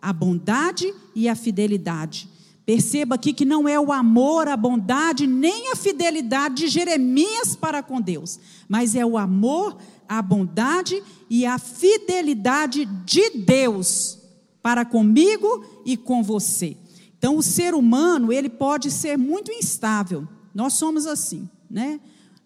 a 0.00 0.12
bondade 0.12 0.92
e 1.14 1.28
a 1.28 1.36
fidelidade. 1.36 2.28
Perceba 2.64 3.16
aqui 3.16 3.32
que 3.32 3.44
não 3.44 3.68
é 3.68 3.78
o 3.78 3.92
amor, 3.92 4.48
a 4.48 4.56
bondade, 4.56 5.26
nem 5.26 5.72
a 5.72 5.76
fidelidade 5.76 6.62
de 6.62 6.68
Jeremias 6.68 7.54
para 7.56 7.82
com 7.82 8.00
Deus, 8.00 8.38
mas 8.68 8.94
é 8.94 9.04
o 9.04 9.18
amor, 9.18 9.76
a 10.08 10.22
bondade 10.22 11.02
e 11.28 11.44
a 11.44 11.58
fidelidade 11.58 12.86
de 13.04 13.30
Deus 13.30 14.18
para 14.62 14.84
comigo 14.84 15.64
e 15.84 15.96
com 15.96 16.22
você. 16.22 16.76
Então, 17.18 17.36
o 17.36 17.42
ser 17.42 17.74
humano, 17.74 18.32
ele 18.32 18.48
pode 18.48 18.90
ser 18.90 19.18
muito 19.18 19.50
instável. 19.50 20.26
Nós 20.54 20.74
somos 20.74 21.06
assim, 21.06 21.48
né? 21.70 22.00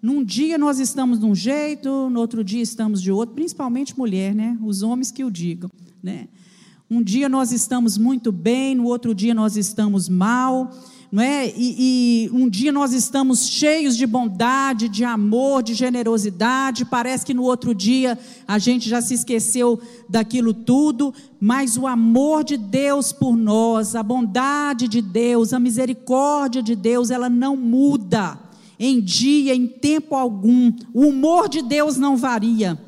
Num 0.06 0.22
dia 0.22 0.56
nós 0.56 0.78
estamos 0.78 1.18
de 1.18 1.26
um 1.26 1.34
jeito, 1.34 2.08
no 2.10 2.20
outro 2.20 2.44
dia 2.44 2.62
estamos 2.62 3.02
de 3.02 3.10
outro, 3.10 3.34
principalmente 3.34 3.98
mulher, 3.98 4.32
né? 4.36 4.56
Os 4.62 4.80
homens 4.80 5.10
que 5.10 5.24
o 5.24 5.30
digam, 5.32 5.68
né? 6.00 6.28
Um 6.88 7.02
dia 7.02 7.28
nós 7.28 7.50
estamos 7.50 7.98
muito 7.98 8.30
bem, 8.30 8.76
no 8.76 8.84
outro 8.84 9.12
dia 9.12 9.34
nós 9.34 9.56
estamos 9.56 10.08
mal, 10.08 10.70
não 11.10 11.20
é? 11.20 11.48
E, 11.48 12.28
e, 12.28 12.30
um 12.32 12.48
dia 12.48 12.70
nós 12.70 12.92
estamos 12.92 13.48
cheios 13.48 13.96
de 13.96 14.06
bondade, 14.06 14.88
de 14.88 15.02
amor, 15.02 15.60
de 15.60 15.74
generosidade, 15.74 16.84
parece 16.84 17.26
que 17.26 17.34
no 17.34 17.42
outro 17.42 17.74
dia 17.74 18.16
a 18.46 18.60
gente 18.60 18.88
já 18.88 19.02
se 19.02 19.12
esqueceu 19.12 19.80
daquilo 20.08 20.54
tudo, 20.54 21.12
mas 21.40 21.76
o 21.76 21.84
amor 21.84 22.44
de 22.44 22.56
Deus 22.56 23.12
por 23.12 23.36
nós, 23.36 23.96
a 23.96 24.04
bondade 24.04 24.86
de 24.86 25.02
Deus, 25.02 25.52
a 25.52 25.58
misericórdia 25.58 26.62
de 26.62 26.76
Deus, 26.76 27.10
ela 27.10 27.28
não 27.28 27.56
muda 27.56 28.45
em 28.78 29.00
dia, 29.00 29.54
em 29.54 29.66
tempo 29.66 30.14
algum. 30.14 30.72
O 30.92 31.06
humor 31.06 31.48
de 31.48 31.62
Deus 31.62 31.96
não 31.96 32.16
varia, 32.16 32.78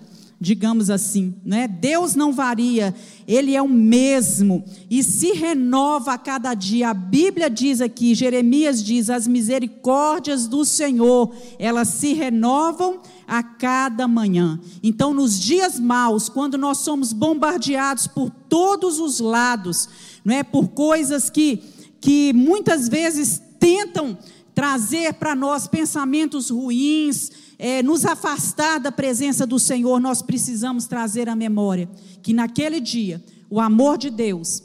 digamos 0.40 0.90
assim, 0.90 1.35
né? 1.44 1.66
Deus 1.66 2.14
não 2.14 2.33
varia, 2.33 2.94
ele 3.27 3.57
é 3.57 3.62
o 3.62 3.68
mesmo 3.68 4.64
e 4.90 5.03
se 5.03 5.33
renova 5.33 6.12
a 6.12 6.18
cada 6.18 6.55
dia. 6.55 6.90
A 6.90 6.94
Bíblia 6.94 7.51
diz 7.51 7.81
aqui, 7.81 8.14
Jeremias 8.14 8.83
diz: 8.83 9.11
as 9.11 9.27
misericórdias 9.27 10.46
do 10.46 10.64
Senhor, 10.64 11.35
elas 11.59 11.88
se 11.88 12.12
renovam 12.12 13.01
a 13.27 13.42
cada 13.42 14.07
manhã. 14.07 14.61
Então, 14.83 15.12
nos 15.12 15.40
dias 15.40 15.79
maus, 15.79 16.29
quando 16.29 16.57
nós 16.57 16.79
somos 16.79 17.12
bombardeados 17.12 18.07
por 18.07 18.31
todos 18.48 18.98
os 18.98 19.20
lados, 19.20 19.88
não 20.24 20.35
é 20.35 20.42
por 20.42 20.68
coisas 20.68 21.29
que 21.29 21.62
que 22.01 22.33
muitas 22.33 22.88
vezes 22.88 23.42
tentam 23.59 24.16
trazer 24.59 25.14
para 25.14 25.37
nós 25.37 25.68
pensamentos 25.68 26.51
ruins, 26.51 27.31
é, 27.61 27.81
nos 27.81 28.05
afastar 28.05 28.81
da 28.81 28.90
presença 28.90 29.47
do 29.47 29.57
Senhor, 29.57 30.01
nós 30.01 30.21
precisamos 30.21 30.85
trazer 30.85 31.29
à 31.29 31.37
memória 31.37 31.88
que 32.25 32.33
naquele 32.33 32.81
dia, 32.81 33.25
o 33.49 33.61
amor 33.61 33.97
de 33.97 34.11
Deus, 34.11 34.61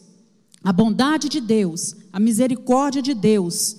a 0.64 0.74
bondade 0.74 1.30
de 1.30 1.40
Deus, 1.40 1.96
a 2.12 2.20
misericórdia 2.20 3.04
de 3.04 3.14
Deus, 3.14 3.76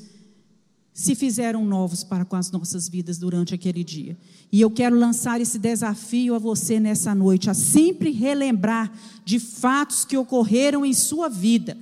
se 0.93 1.17
fizeram 1.17 1.65
novos 1.65 2.05
para 2.05 2.25
com 2.25 2.37
as 2.37 2.49
nossas 2.49 2.89
vidas 2.89 3.19
durante 3.19 3.53
aquele 3.53 3.83
dia. 3.83 4.17
E 4.53 4.61
eu 4.61 4.71
quero 4.71 4.97
lançar 4.97 5.41
esse 5.41 5.59
desafio 5.59 6.37
a 6.37 6.39
você 6.39 6.79
nessa 6.79 7.13
noite, 7.13 7.51
a 7.51 7.55
sempre 7.55 8.13
relembrar 8.13 8.93
de 9.25 9.41
fatos 9.41 10.05
que 10.05 10.17
ocorreram 10.17 10.87
em 10.87 10.95
sua 10.95 11.29
vida 11.29 11.77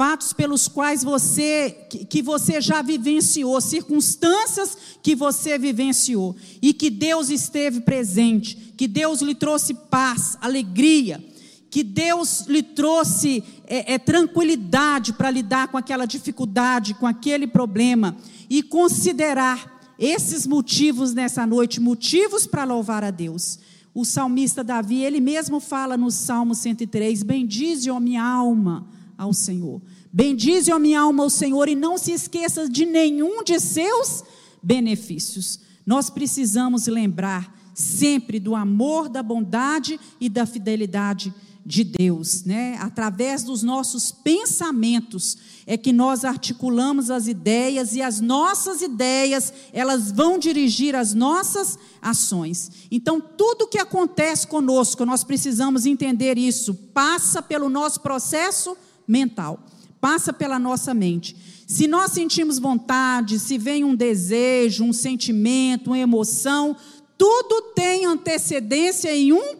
fatos 0.00 0.32
pelos 0.32 0.66
quais 0.66 1.04
você 1.04 1.76
que 2.08 2.22
você 2.22 2.58
já 2.58 2.80
vivenciou, 2.80 3.60
circunstâncias 3.60 4.74
que 5.02 5.14
você 5.14 5.58
vivenciou 5.58 6.34
e 6.62 6.72
que 6.72 6.88
Deus 6.88 7.28
esteve 7.28 7.82
presente, 7.82 8.72
que 8.78 8.88
Deus 8.88 9.20
lhe 9.20 9.34
trouxe 9.34 9.74
paz, 9.74 10.38
alegria, 10.40 11.22
que 11.68 11.84
Deus 11.84 12.46
lhe 12.48 12.62
trouxe 12.62 13.44
é, 13.66 13.92
é, 13.92 13.98
tranquilidade 13.98 15.12
para 15.12 15.30
lidar 15.30 15.68
com 15.68 15.76
aquela 15.76 16.06
dificuldade, 16.06 16.94
com 16.94 17.06
aquele 17.06 17.46
problema 17.46 18.16
e 18.48 18.62
considerar 18.62 19.92
esses 19.98 20.46
motivos 20.46 21.12
nessa 21.12 21.46
noite, 21.46 21.78
motivos 21.78 22.46
para 22.46 22.64
louvar 22.64 23.04
a 23.04 23.10
Deus. 23.10 23.58
O 23.94 24.06
salmista 24.06 24.64
Davi, 24.64 25.02
ele 25.02 25.20
mesmo 25.20 25.60
fala 25.60 25.94
no 25.94 26.10
Salmo 26.10 26.54
103: 26.54 27.22
Bendize, 27.22 27.90
ó 27.90 28.00
minha 28.00 28.24
alma, 28.24 28.88
ao 29.20 29.34
Senhor. 29.34 29.82
Bendize 30.10 30.72
a 30.72 30.78
minha 30.78 31.02
alma 31.02 31.22
ao 31.22 31.28
Senhor 31.28 31.68
e 31.68 31.74
não 31.74 31.98
se 31.98 32.10
esqueça 32.10 32.66
de 32.66 32.86
nenhum 32.86 33.44
de 33.44 33.60
seus 33.60 34.24
benefícios. 34.62 35.60
Nós 35.84 36.08
precisamos 36.08 36.86
lembrar 36.86 37.54
sempre 37.74 38.40
do 38.40 38.56
amor, 38.56 39.10
da 39.10 39.22
bondade 39.22 40.00
e 40.18 40.30
da 40.30 40.46
fidelidade 40.46 41.34
de 41.66 41.84
Deus, 41.84 42.44
né? 42.44 42.78
Através 42.80 43.44
dos 43.44 43.62
nossos 43.62 44.10
pensamentos 44.10 45.36
é 45.66 45.76
que 45.76 45.92
nós 45.92 46.24
articulamos 46.24 47.10
as 47.10 47.28
ideias 47.28 47.94
e 47.94 48.00
as 48.00 48.20
nossas 48.20 48.80
ideias, 48.80 49.52
elas 49.70 50.10
vão 50.10 50.38
dirigir 50.38 50.96
as 50.96 51.12
nossas 51.12 51.78
ações. 52.00 52.70
Então, 52.90 53.20
tudo 53.20 53.68
que 53.68 53.78
acontece 53.78 54.46
conosco, 54.46 55.04
nós 55.04 55.22
precisamos 55.22 55.84
entender 55.84 56.38
isso, 56.38 56.72
passa 56.72 57.42
pelo 57.42 57.68
nosso 57.68 58.00
processo 58.00 58.74
mental, 59.10 59.58
passa 60.00 60.32
pela 60.32 60.58
nossa 60.58 60.94
mente. 60.94 61.36
Se 61.66 61.86
nós 61.86 62.12
sentimos 62.12 62.58
vontade, 62.58 63.38
se 63.38 63.58
vem 63.58 63.84
um 63.84 63.94
desejo, 63.94 64.84
um 64.84 64.92
sentimento, 64.92 65.88
uma 65.88 65.98
emoção, 65.98 66.76
tudo 67.18 67.72
tem 67.74 68.06
antecedência 68.06 69.14
em 69.14 69.32
um 69.32 69.56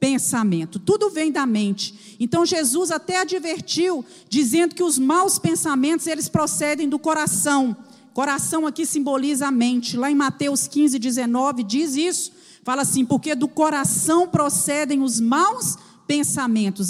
pensamento, 0.00 0.78
tudo 0.78 1.10
vem 1.10 1.30
da 1.30 1.46
mente. 1.46 2.16
Então 2.18 2.46
Jesus 2.46 2.90
até 2.90 3.18
advertiu, 3.20 4.04
dizendo 4.28 4.74
que 4.74 4.82
os 4.82 4.98
maus 4.98 5.38
pensamentos 5.38 6.06
eles 6.06 6.28
procedem 6.28 6.88
do 6.88 6.98
coração. 6.98 7.76
Coração 8.12 8.66
aqui 8.66 8.84
simboliza 8.84 9.46
a 9.46 9.50
mente. 9.50 9.96
Lá 9.96 10.10
em 10.10 10.14
Mateus 10.14 10.66
15, 10.66 10.98
19 10.98 11.62
diz 11.62 11.96
isso. 11.96 12.32
Fala 12.64 12.82
assim: 12.82 13.04
porque 13.04 13.34
do 13.34 13.48
coração 13.48 14.28
procedem 14.28 15.02
os 15.02 15.20
maus 15.20 15.76
pensamentos, 15.76 15.91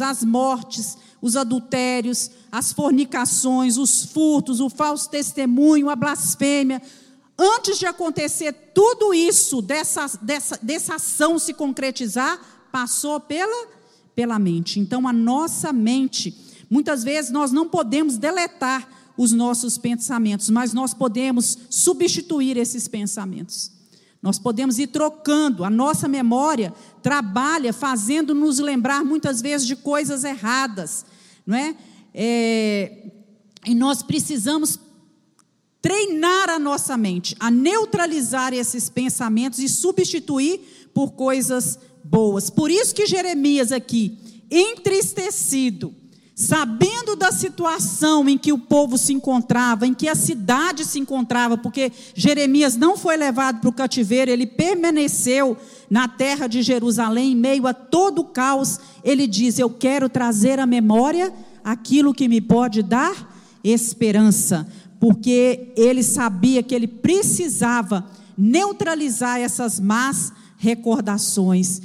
as 0.00 0.22
mortes, 0.24 0.96
os 1.20 1.36
adultérios, 1.36 2.30
as 2.50 2.72
fornicações, 2.72 3.76
os 3.76 4.04
furtos, 4.04 4.60
o 4.60 4.68
falso 4.68 5.08
testemunho, 5.08 5.88
a 5.88 5.96
blasfêmia. 5.96 6.82
Antes 7.38 7.78
de 7.78 7.86
acontecer 7.86 8.52
tudo 8.74 9.14
isso, 9.14 9.62
dessa, 9.62 10.06
dessa, 10.20 10.58
dessa 10.62 10.94
ação 10.96 11.38
se 11.38 11.54
concretizar, 11.54 12.40
passou 12.70 13.18
pela, 13.18 13.68
pela 14.14 14.38
mente. 14.38 14.78
Então, 14.78 15.08
a 15.08 15.12
nossa 15.12 15.72
mente, 15.72 16.36
muitas 16.70 17.02
vezes 17.02 17.30
nós 17.30 17.52
não 17.52 17.68
podemos 17.68 18.18
deletar 18.18 18.88
os 19.16 19.32
nossos 19.32 19.76
pensamentos, 19.76 20.50
mas 20.50 20.72
nós 20.72 20.94
podemos 20.94 21.58
substituir 21.68 22.56
esses 22.56 22.88
pensamentos. 22.88 23.71
Nós 24.22 24.38
podemos 24.38 24.78
ir 24.78 24.86
trocando, 24.86 25.64
a 25.64 25.70
nossa 25.70 26.06
memória 26.06 26.72
trabalha 27.02 27.72
fazendo 27.72 28.32
nos 28.34 28.60
lembrar 28.60 29.04
muitas 29.04 29.42
vezes 29.42 29.66
de 29.66 29.74
coisas 29.74 30.22
erradas, 30.22 31.04
não 31.44 31.56
é? 31.56 31.74
é 32.14 33.10
e 33.66 33.74
nós 33.74 34.02
precisamos 34.02 34.78
treinar 35.80 36.48
a 36.48 36.58
nossa 36.58 36.96
mente 36.96 37.34
a 37.40 37.50
neutralizar 37.50 38.54
esses 38.54 38.88
pensamentos 38.88 39.58
e 39.58 39.68
substituir 39.68 40.90
por 40.94 41.12
coisas 41.12 41.78
boas. 42.04 42.48
Por 42.48 42.70
isso 42.70 42.94
que 42.94 43.06
Jeremias 43.06 43.72
aqui, 43.72 44.18
entristecido, 44.48 45.94
sabendo 46.34 47.14
da 47.14 47.30
situação 47.30 48.28
em 48.28 48.38
que 48.38 48.52
o 48.52 48.58
povo 48.58 48.96
se 48.96 49.12
encontrava, 49.12 49.86
em 49.86 49.92
que 49.92 50.08
a 50.08 50.14
cidade 50.14 50.84
se 50.84 50.98
encontrava, 50.98 51.58
porque 51.58 51.92
Jeremias 52.14 52.76
não 52.76 52.96
foi 52.96 53.16
levado 53.16 53.60
para 53.60 53.68
o 53.68 53.72
cativeiro, 53.72 54.30
ele 54.30 54.46
permaneceu 54.46 55.56
na 55.90 56.08
terra 56.08 56.46
de 56.46 56.62
Jerusalém, 56.62 57.32
em 57.32 57.36
meio 57.36 57.66
a 57.66 57.74
todo 57.74 58.20
o 58.20 58.24
caos, 58.24 58.80
ele 59.04 59.26
diz: 59.26 59.58
Eu 59.58 59.68
quero 59.68 60.08
trazer 60.08 60.58
à 60.58 60.66
memória 60.66 61.32
aquilo 61.62 62.14
que 62.14 62.28
me 62.28 62.40
pode 62.40 62.82
dar 62.82 63.30
esperança, 63.62 64.66
porque 64.98 65.72
ele 65.76 66.02
sabia 66.02 66.62
que 66.62 66.74
ele 66.74 66.88
precisava 66.88 68.06
neutralizar 68.36 69.38
essas 69.38 69.78
más 69.78 70.32
recordações. 70.56 71.80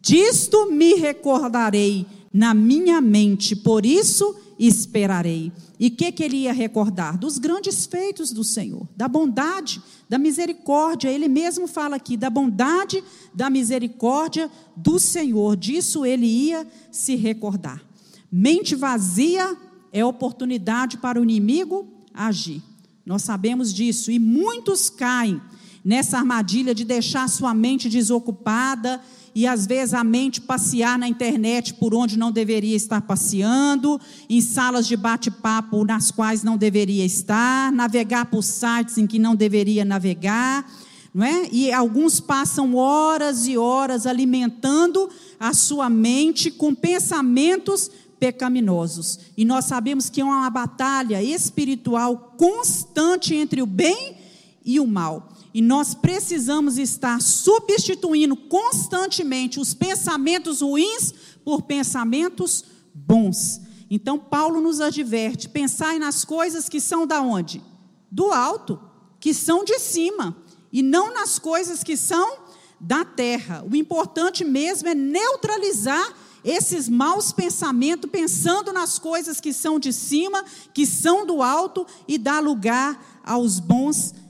Disto 0.00 0.70
me 0.72 0.94
recordarei 0.94 2.06
na 2.32 2.54
minha 2.54 3.00
mente, 3.00 3.54
por 3.54 3.84
isso 3.84 4.34
esperarei. 4.58 5.52
E 5.78 5.88
o 5.88 5.90
que, 5.90 6.12
que 6.12 6.22
ele 6.22 6.36
ia 6.38 6.52
recordar? 6.52 7.18
Dos 7.18 7.38
grandes 7.38 7.84
feitos 7.84 8.32
do 8.32 8.44
Senhor, 8.44 8.86
da 8.96 9.08
bondade, 9.08 9.82
da 10.08 10.18
misericórdia. 10.18 11.08
Ele 11.08 11.28
mesmo 11.28 11.66
fala 11.66 11.96
aqui, 11.96 12.16
da 12.16 12.30
bondade, 12.30 13.02
da 13.34 13.50
misericórdia 13.50 14.50
do 14.76 14.98
Senhor. 14.98 15.56
Disso 15.56 16.06
ele 16.06 16.26
ia 16.26 16.66
se 16.90 17.16
recordar. 17.16 17.82
Mente 18.30 18.74
vazia 18.74 19.56
é 19.92 20.04
oportunidade 20.04 20.96
para 20.98 21.20
o 21.20 21.22
inimigo 21.22 21.86
agir. 22.14 22.62
Nós 23.04 23.22
sabemos 23.22 23.74
disso. 23.74 24.10
E 24.10 24.18
muitos 24.18 24.88
caem 24.88 25.40
nessa 25.84 26.18
armadilha 26.18 26.74
de 26.74 26.84
deixar 26.84 27.28
sua 27.28 27.52
mente 27.52 27.88
desocupada 27.88 29.00
e 29.34 29.46
às 29.46 29.66
vezes 29.66 29.94
a 29.94 30.04
mente 30.04 30.40
passear 30.40 30.98
na 30.98 31.08
internet 31.08 31.74
por 31.74 31.94
onde 31.94 32.18
não 32.18 32.30
deveria 32.30 32.76
estar 32.76 33.00
passeando, 33.00 34.00
em 34.28 34.40
salas 34.40 34.86
de 34.86 34.96
bate-papo 34.96 35.84
nas 35.84 36.10
quais 36.10 36.42
não 36.42 36.56
deveria 36.56 37.04
estar, 37.04 37.72
navegar 37.72 38.26
por 38.26 38.42
sites 38.42 38.98
em 38.98 39.06
que 39.06 39.18
não 39.18 39.34
deveria 39.34 39.84
navegar, 39.84 40.70
não 41.14 41.24
é? 41.24 41.48
E 41.50 41.72
alguns 41.72 42.20
passam 42.20 42.74
horas 42.74 43.46
e 43.46 43.56
horas 43.56 44.06
alimentando 44.06 45.08
a 45.40 45.52
sua 45.52 45.88
mente 45.90 46.50
com 46.50 46.74
pensamentos 46.74 47.90
pecaminosos. 48.18 49.18
E 49.36 49.44
nós 49.44 49.64
sabemos 49.64 50.08
que 50.08 50.20
é 50.20 50.24
uma 50.24 50.48
batalha 50.48 51.22
espiritual 51.22 52.34
constante 52.38 53.34
entre 53.34 53.60
o 53.60 53.66
bem 53.66 54.16
e 54.64 54.78
o 54.78 54.86
mal. 54.86 55.31
E 55.54 55.60
nós 55.60 55.94
precisamos 55.94 56.78
estar 56.78 57.20
substituindo 57.20 58.34
constantemente 58.34 59.60
os 59.60 59.74
pensamentos 59.74 60.60
ruins 60.60 61.12
por 61.44 61.62
pensamentos 61.62 62.64
bons. 62.94 63.60
Então 63.90 64.18
Paulo 64.18 64.60
nos 64.60 64.80
adverte: 64.80 65.48
pensai 65.48 65.98
nas 65.98 66.24
coisas 66.24 66.68
que 66.68 66.80
são 66.80 67.06
da 67.06 67.20
onde? 67.20 67.62
Do 68.10 68.32
alto, 68.32 68.80
que 69.20 69.34
são 69.34 69.64
de 69.64 69.78
cima, 69.78 70.36
e 70.72 70.82
não 70.82 71.12
nas 71.12 71.38
coisas 71.38 71.84
que 71.84 71.96
são 71.96 72.38
da 72.80 73.04
terra. 73.04 73.64
O 73.70 73.76
importante 73.76 74.44
mesmo 74.44 74.88
é 74.88 74.94
neutralizar 74.94 76.14
esses 76.44 76.88
maus 76.88 77.30
pensamentos, 77.30 78.10
pensando 78.10 78.72
nas 78.72 78.98
coisas 78.98 79.40
que 79.40 79.52
são 79.52 79.78
de 79.78 79.92
cima, 79.92 80.44
que 80.74 80.86
são 80.86 81.24
do 81.24 81.40
alto, 81.40 81.86
e 82.08 82.18
dar 82.18 82.42
lugar 82.42 83.20
aos 83.22 83.60
bons 83.60 84.06
pensamentos. 84.06 84.21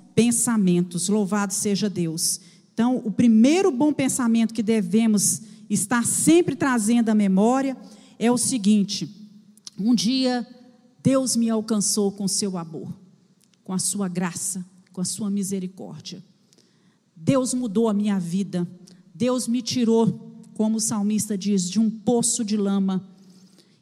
Louvado 1.08 1.52
seja 1.52 1.88
Deus. 1.88 2.40
Então, 2.72 2.96
o 3.04 3.10
primeiro 3.10 3.70
bom 3.70 3.92
pensamento 3.92 4.54
que 4.54 4.62
devemos 4.62 5.42
estar 5.68 6.04
sempre 6.04 6.54
trazendo 6.54 7.08
à 7.08 7.14
memória 7.14 7.76
é 8.18 8.30
o 8.30 8.38
seguinte: 8.38 9.08
um 9.78 9.94
dia 9.94 10.46
Deus 11.02 11.34
me 11.34 11.50
alcançou 11.50 12.12
com 12.12 12.28
seu 12.28 12.56
amor, 12.56 12.92
com 13.64 13.72
a 13.72 13.78
sua 13.78 14.08
graça, 14.08 14.64
com 14.92 15.00
a 15.00 15.04
sua 15.04 15.28
misericórdia. 15.30 16.22
Deus 17.16 17.54
mudou 17.54 17.88
a 17.88 17.94
minha 17.94 18.18
vida. 18.18 18.68
Deus 19.14 19.46
me 19.46 19.62
tirou, 19.62 20.40
como 20.54 20.76
o 20.76 20.80
salmista 20.80 21.36
diz, 21.36 21.68
de 21.68 21.78
um 21.78 21.90
poço 21.90 22.44
de 22.44 22.56
lama. 22.56 23.06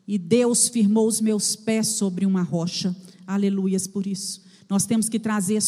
E 0.07 0.19
Deus 0.19 0.69
firmou 0.69 1.07
os 1.07 1.21
meus 1.21 1.55
pés 1.55 1.89
sobre 1.89 2.27
uma 2.27 2.43
rocha. 2.43 2.95
Aleluias 3.27 3.87
por 3.87 4.07
isso. 4.07 4.43
Nós 4.69 4.85
temos 4.87 5.09
que 5.09 5.19
trazer 5.19 5.61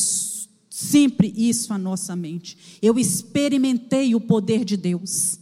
sempre 0.73 1.31
isso 1.37 1.71
à 1.75 1.77
nossa 1.77 2.17
mente. 2.17 2.57
Eu 2.81 2.99
experimentei 2.99 4.15
o 4.15 4.21
poder 4.21 4.65
de 4.65 4.75
Deus. 4.75 5.39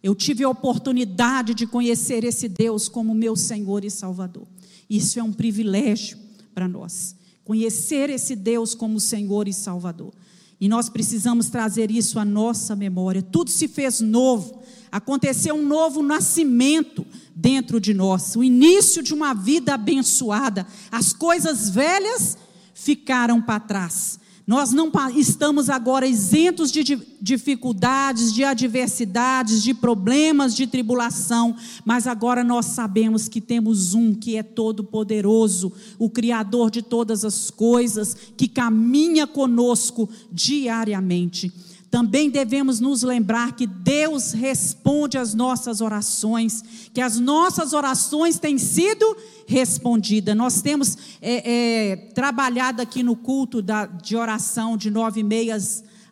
Eu 0.00 0.14
tive 0.14 0.44
a 0.44 0.48
oportunidade 0.48 1.52
de 1.52 1.66
conhecer 1.66 2.22
esse 2.22 2.48
Deus 2.48 2.88
como 2.88 3.12
meu 3.12 3.34
Senhor 3.34 3.84
e 3.84 3.90
Salvador. 3.90 4.46
Isso 4.88 5.18
é 5.18 5.22
um 5.22 5.32
privilégio 5.32 6.16
para 6.54 6.68
nós. 6.68 7.16
Conhecer 7.44 8.08
esse 8.08 8.36
Deus 8.36 8.72
como 8.72 9.00
Senhor 9.00 9.48
e 9.48 9.52
Salvador. 9.52 10.14
E 10.60 10.68
nós 10.68 10.88
precisamos 10.88 11.48
trazer 11.48 11.90
isso 11.90 12.16
à 12.20 12.24
nossa 12.24 12.76
memória. 12.76 13.20
Tudo 13.20 13.50
se 13.50 13.66
fez 13.66 14.00
novo. 14.00 14.62
Aconteceu 14.92 15.56
um 15.56 15.66
novo 15.66 16.04
nascimento 16.04 17.04
dentro 17.34 17.80
de 17.80 17.92
nós, 17.92 18.36
o 18.36 18.44
início 18.44 19.02
de 19.02 19.12
uma 19.12 19.34
vida 19.34 19.74
abençoada. 19.74 20.64
As 20.90 21.12
coisas 21.12 21.68
velhas 21.68 22.38
ficaram 22.72 23.42
para 23.42 23.58
trás. 23.58 24.20
Nós 24.48 24.72
não 24.72 24.90
estamos 25.14 25.68
agora 25.68 26.06
isentos 26.06 26.72
de 26.72 26.82
dificuldades, 27.20 28.32
de 28.32 28.44
adversidades, 28.44 29.62
de 29.62 29.74
problemas, 29.74 30.56
de 30.56 30.66
tribulação, 30.66 31.54
mas 31.84 32.06
agora 32.06 32.42
nós 32.42 32.64
sabemos 32.64 33.28
que 33.28 33.42
temos 33.42 33.92
um 33.92 34.14
que 34.14 34.38
é 34.38 34.42
todo-poderoso, 34.42 35.70
o 35.98 36.08
Criador 36.08 36.70
de 36.70 36.80
todas 36.80 37.26
as 37.26 37.50
coisas, 37.50 38.16
que 38.38 38.48
caminha 38.48 39.26
conosco 39.26 40.08
diariamente. 40.32 41.52
Também 41.90 42.28
devemos 42.28 42.80
nos 42.80 43.02
lembrar 43.02 43.56
que 43.56 43.66
Deus 43.66 44.32
responde 44.32 45.16
às 45.16 45.32
nossas 45.32 45.80
orações, 45.80 46.62
que 46.92 47.00
as 47.00 47.18
nossas 47.18 47.72
orações 47.72 48.38
têm 48.38 48.58
sido 48.58 49.16
respondidas. 49.46 50.36
Nós 50.36 50.60
temos 50.60 50.98
é, 51.22 51.92
é, 51.92 51.96
trabalhado 52.14 52.82
aqui 52.82 53.02
no 53.02 53.16
culto 53.16 53.62
da, 53.62 53.86
de 53.86 54.14
oração 54.16 54.76
de 54.76 54.90
nove 54.90 55.20
e 55.20 55.24
meia 55.24 55.56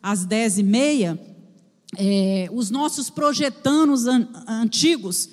às, 0.01 0.25
dez 0.25 0.57
e 0.57 0.63
meia, 0.63 1.19
é, 1.95 2.49
os 2.51 2.71
nossos 2.71 3.11
projetanos 3.11 4.07
an, 4.07 4.27
antigos. 4.47 5.29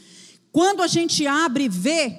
Quando 0.52 0.82
a 0.82 0.86
gente 0.86 1.26
abre 1.26 1.64
e 1.64 1.68
vê, 1.70 2.18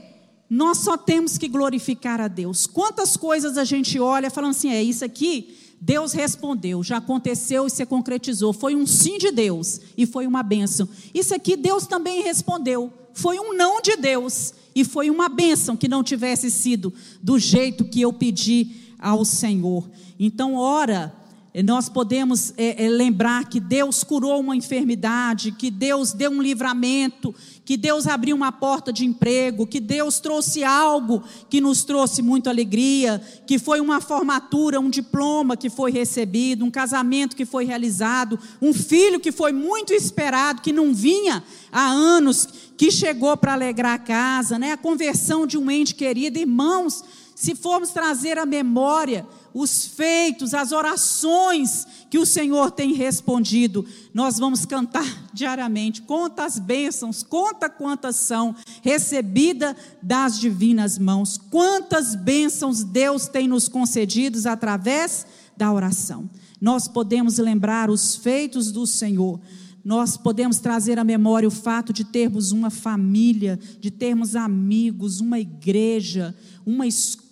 nós 0.49 0.79
só 0.79 0.97
temos 0.97 1.37
que 1.37 1.47
glorificar 1.47 2.19
a 2.19 2.27
Deus. 2.27 2.65
Quantas 2.65 3.15
coisas 3.15 3.55
a 3.55 3.63
gente 3.63 3.99
olha 3.99 4.31
falando 4.31 4.51
assim, 4.51 4.71
é 4.71 4.81
isso 4.81 5.05
aqui 5.05 5.55
Deus 5.79 6.13
respondeu, 6.13 6.83
já 6.83 6.97
aconteceu 6.97 7.67
e 7.67 7.69
se 7.69 7.85
concretizou. 7.85 8.53
Foi 8.53 8.75
um 8.75 8.87
sim 8.87 9.17
de 9.17 9.31
Deus 9.31 9.79
e 9.97 10.05
foi 10.05 10.25
uma 10.25 10.41
bênção. 10.41 10.87
Isso 11.13 11.33
aqui 11.35 11.55
Deus 11.55 11.85
também 11.85 12.23
respondeu. 12.23 12.91
Foi 13.13 13.39
um 13.39 13.55
não 13.55 13.81
de 13.81 13.95
Deus 13.95 14.53
e 14.75 14.83
foi 14.83 15.09
uma 15.09 15.29
bênção 15.29 15.77
que 15.77 15.87
não 15.87 16.03
tivesse 16.03 16.51
sido 16.51 16.93
do 17.21 17.39
jeito 17.39 17.85
que 17.85 18.01
eu 18.01 18.11
pedi 18.11 18.71
ao 18.99 19.23
Senhor. 19.23 19.89
Então, 20.19 20.55
ora 20.55 21.13
nós 21.63 21.87
podemos 21.87 22.53
é, 22.57 22.83
é, 22.83 22.89
lembrar 22.89 23.47
que 23.47 23.61
Deus 23.61 24.03
curou 24.03 24.41
uma 24.41 24.57
enfermidade, 24.57 25.53
que 25.53 25.71
Deus 25.71 26.11
deu 26.11 26.29
um 26.29 26.41
livramento, 26.41 27.33
que 27.63 27.77
Deus 27.77 28.07
abriu 28.07 28.35
uma 28.35 28.51
porta 28.51 28.91
de 28.91 29.05
emprego, 29.05 29.65
que 29.65 29.79
Deus 29.79 30.19
trouxe 30.19 30.65
algo 30.65 31.23
que 31.49 31.61
nos 31.61 31.85
trouxe 31.85 32.21
muita 32.21 32.49
alegria, 32.49 33.21
que 33.47 33.57
foi 33.57 33.79
uma 33.79 34.01
formatura, 34.01 34.81
um 34.81 34.89
diploma 34.89 35.55
que 35.55 35.69
foi 35.69 35.91
recebido, 35.91 36.65
um 36.65 36.69
casamento 36.69 37.37
que 37.37 37.45
foi 37.45 37.63
realizado, 37.63 38.37
um 38.61 38.73
filho 38.73 39.19
que 39.19 39.31
foi 39.31 39.53
muito 39.53 39.93
esperado, 39.93 40.61
que 40.61 40.73
não 40.73 40.93
vinha 40.93 41.41
há 41.71 41.87
anos, 41.87 42.49
que 42.75 42.91
chegou 42.91 43.37
para 43.37 43.53
alegrar 43.53 43.93
a 43.93 43.99
casa, 43.99 44.59
né? 44.59 44.73
a 44.73 44.77
conversão 44.77 45.47
de 45.47 45.57
um 45.57 45.71
ente 45.71 45.95
querido. 45.95 46.37
Irmãos, 46.37 47.01
se 47.33 47.55
formos 47.55 47.91
trazer 47.91 48.37
a 48.37 48.45
memória, 48.45 49.25
os 49.55 49.85
feitos, 49.85 50.53
as 50.53 50.73
orações 50.73 51.87
que 52.09 52.19
o 52.19 52.25
Senhor 52.25 52.71
tem 52.71 52.91
respondido. 52.91 53.85
Nós 54.13 54.37
vamos 54.37 54.65
cantar 54.65 55.05
diariamente. 55.33 56.01
Conta 56.01 56.43
as 56.43 56.59
bênçãos, 56.59 57.23
conta 57.23 57.69
quantas 57.69 58.17
são 58.17 58.53
recebidas 58.81 59.73
das 60.03 60.37
divinas 60.37 60.99
mãos. 60.99 61.37
Quantas 61.37 62.15
bênçãos 62.15 62.83
Deus 62.83 63.29
tem 63.29 63.47
nos 63.47 63.69
concedidos 63.69 64.45
através 64.45 65.25
da 65.55 65.71
oração. 65.71 66.29
Nós 66.59 66.89
podemos 66.89 67.37
lembrar 67.37 67.89
os 67.89 68.13
feitos 68.13 68.73
do 68.73 68.85
Senhor 68.85 69.39
nós 69.85 70.17
podemos 70.17 70.57
trazer 70.57 70.97
à 70.97 71.03
memória 71.03 71.47
o 71.47 71.51
fato 71.51 71.93
de 71.93 72.03
termos 72.03 72.51
uma 72.51 72.71
família, 72.71 73.59
de 73.79 73.91
termos 73.91 74.35
amigos, 74.35 75.19
uma 75.19 75.39
igreja, 75.39 76.35
uma 76.65 76.87
escola, 76.87 77.24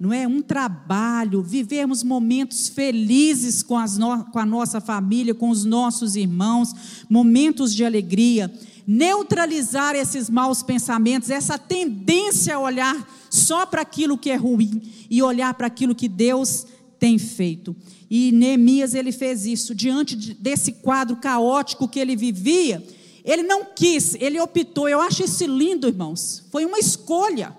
não 0.00 0.12
é? 0.12 0.26
Um 0.26 0.42
trabalho, 0.42 1.42
vivermos 1.42 2.02
momentos 2.02 2.68
felizes 2.68 3.62
com, 3.62 3.78
no, 3.98 4.24
com 4.24 4.38
a 4.38 4.46
nossa 4.46 4.80
família, 4.80 5.34
com 5.34 5.50
os 5.50 5.64
nossos 5.64 6.16
irmãos, 6.16 7.04
momentos 7.08 7.74
de 7.74 7.84
alegria, 7.84 8.52
neutralizar 8.86 9.94
esses 9.94 10.28
maus 10.28 10.62
pensamentos, 10.62 11.30
essa 11.30 11.56
tendência 11.58 12.56
a 12.56 12.60
olhar 12.60 13.08
só 13.30 13.64
para 13.64 13.82
aquilo 13.82 14.18
que 14.18 14.30
é 14.30 14.36
ruim 14.36 14.82
e 15.08 15.22
olhar 15.22 15.54
para 15.54 15.66
aquilo 15.66 15.94
que 15.94 16.08
Deus 16.08 16.66
tem 16.98 17.18
feito. 17.18 17.74
E 18.10 18.32
Neemias 18.32 18.94
ele 18.94 19.12
fez 19.12 19.46
isso 19.46 19.74
diante 19.74 20.16
desse 20.34 20.72
quadro 20.72 21.16
caótico 21.16 21.88
que 21.88 22.00
ele 22.00 22.16
vivia. 22.16 22.84
Ele 23.24 23.42
não 23.42 23.64
quis, 23.64 24.14
ele 24.16 24.38
optou. 24.40 24.88
Eu 24.88 25.00
acho 25.00 25.24
isso 25.24 25.46
lindo, 25.46 25.88
irmãos. 25.88 26.44
Foi 26.50 26.64
uma 26.64 26.78
escolha. 26.78 27.56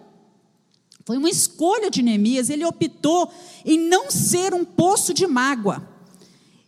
Foi 1.05 1.17
uma 1.17 1.29
escolha 1.29 1.91
de 1.91 2.01
Neemias. 2.01 2.49
Ele 2.49 2.65
optou 2.65 3.31
em 3.63 3.77
não 3.77 4.09
ser 4.09 4.53
um 4.53 4.65
poço 4.65 5.13
de 5.13 5.27
mágoa. 5.27 5.87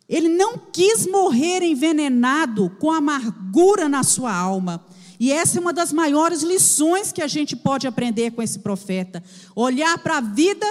Ele 0.08 0.30
não 0.30 0.58
quis 0.58 1.08
morrer 1.08 1.64
envenenado 1.64 2.70
com 2.80 2.92
amargura 2.92 3.90
na 3.90 4.04
sua 4.04 4.34
alma. 4.34 4.86
E 5.20 5.32
essa 5.32 5.58
é 5.58 5.62
uma 5.62 5.74
das 5.74 5.92
maiores 5.92 6.44
lições 6.44 7.12
que 7.12 7.22
a 7.22 7.28
gente 7.28 7.56
pode 7.56 7.88
aprender 7.88 8.32
com 8.32 8.42
esse 8.42 8.60
profeta. 8.60 9.24
Olhar 9.56 9.98
para 9.98 10.18
a 10.18 10.22
vida 10.22 10.66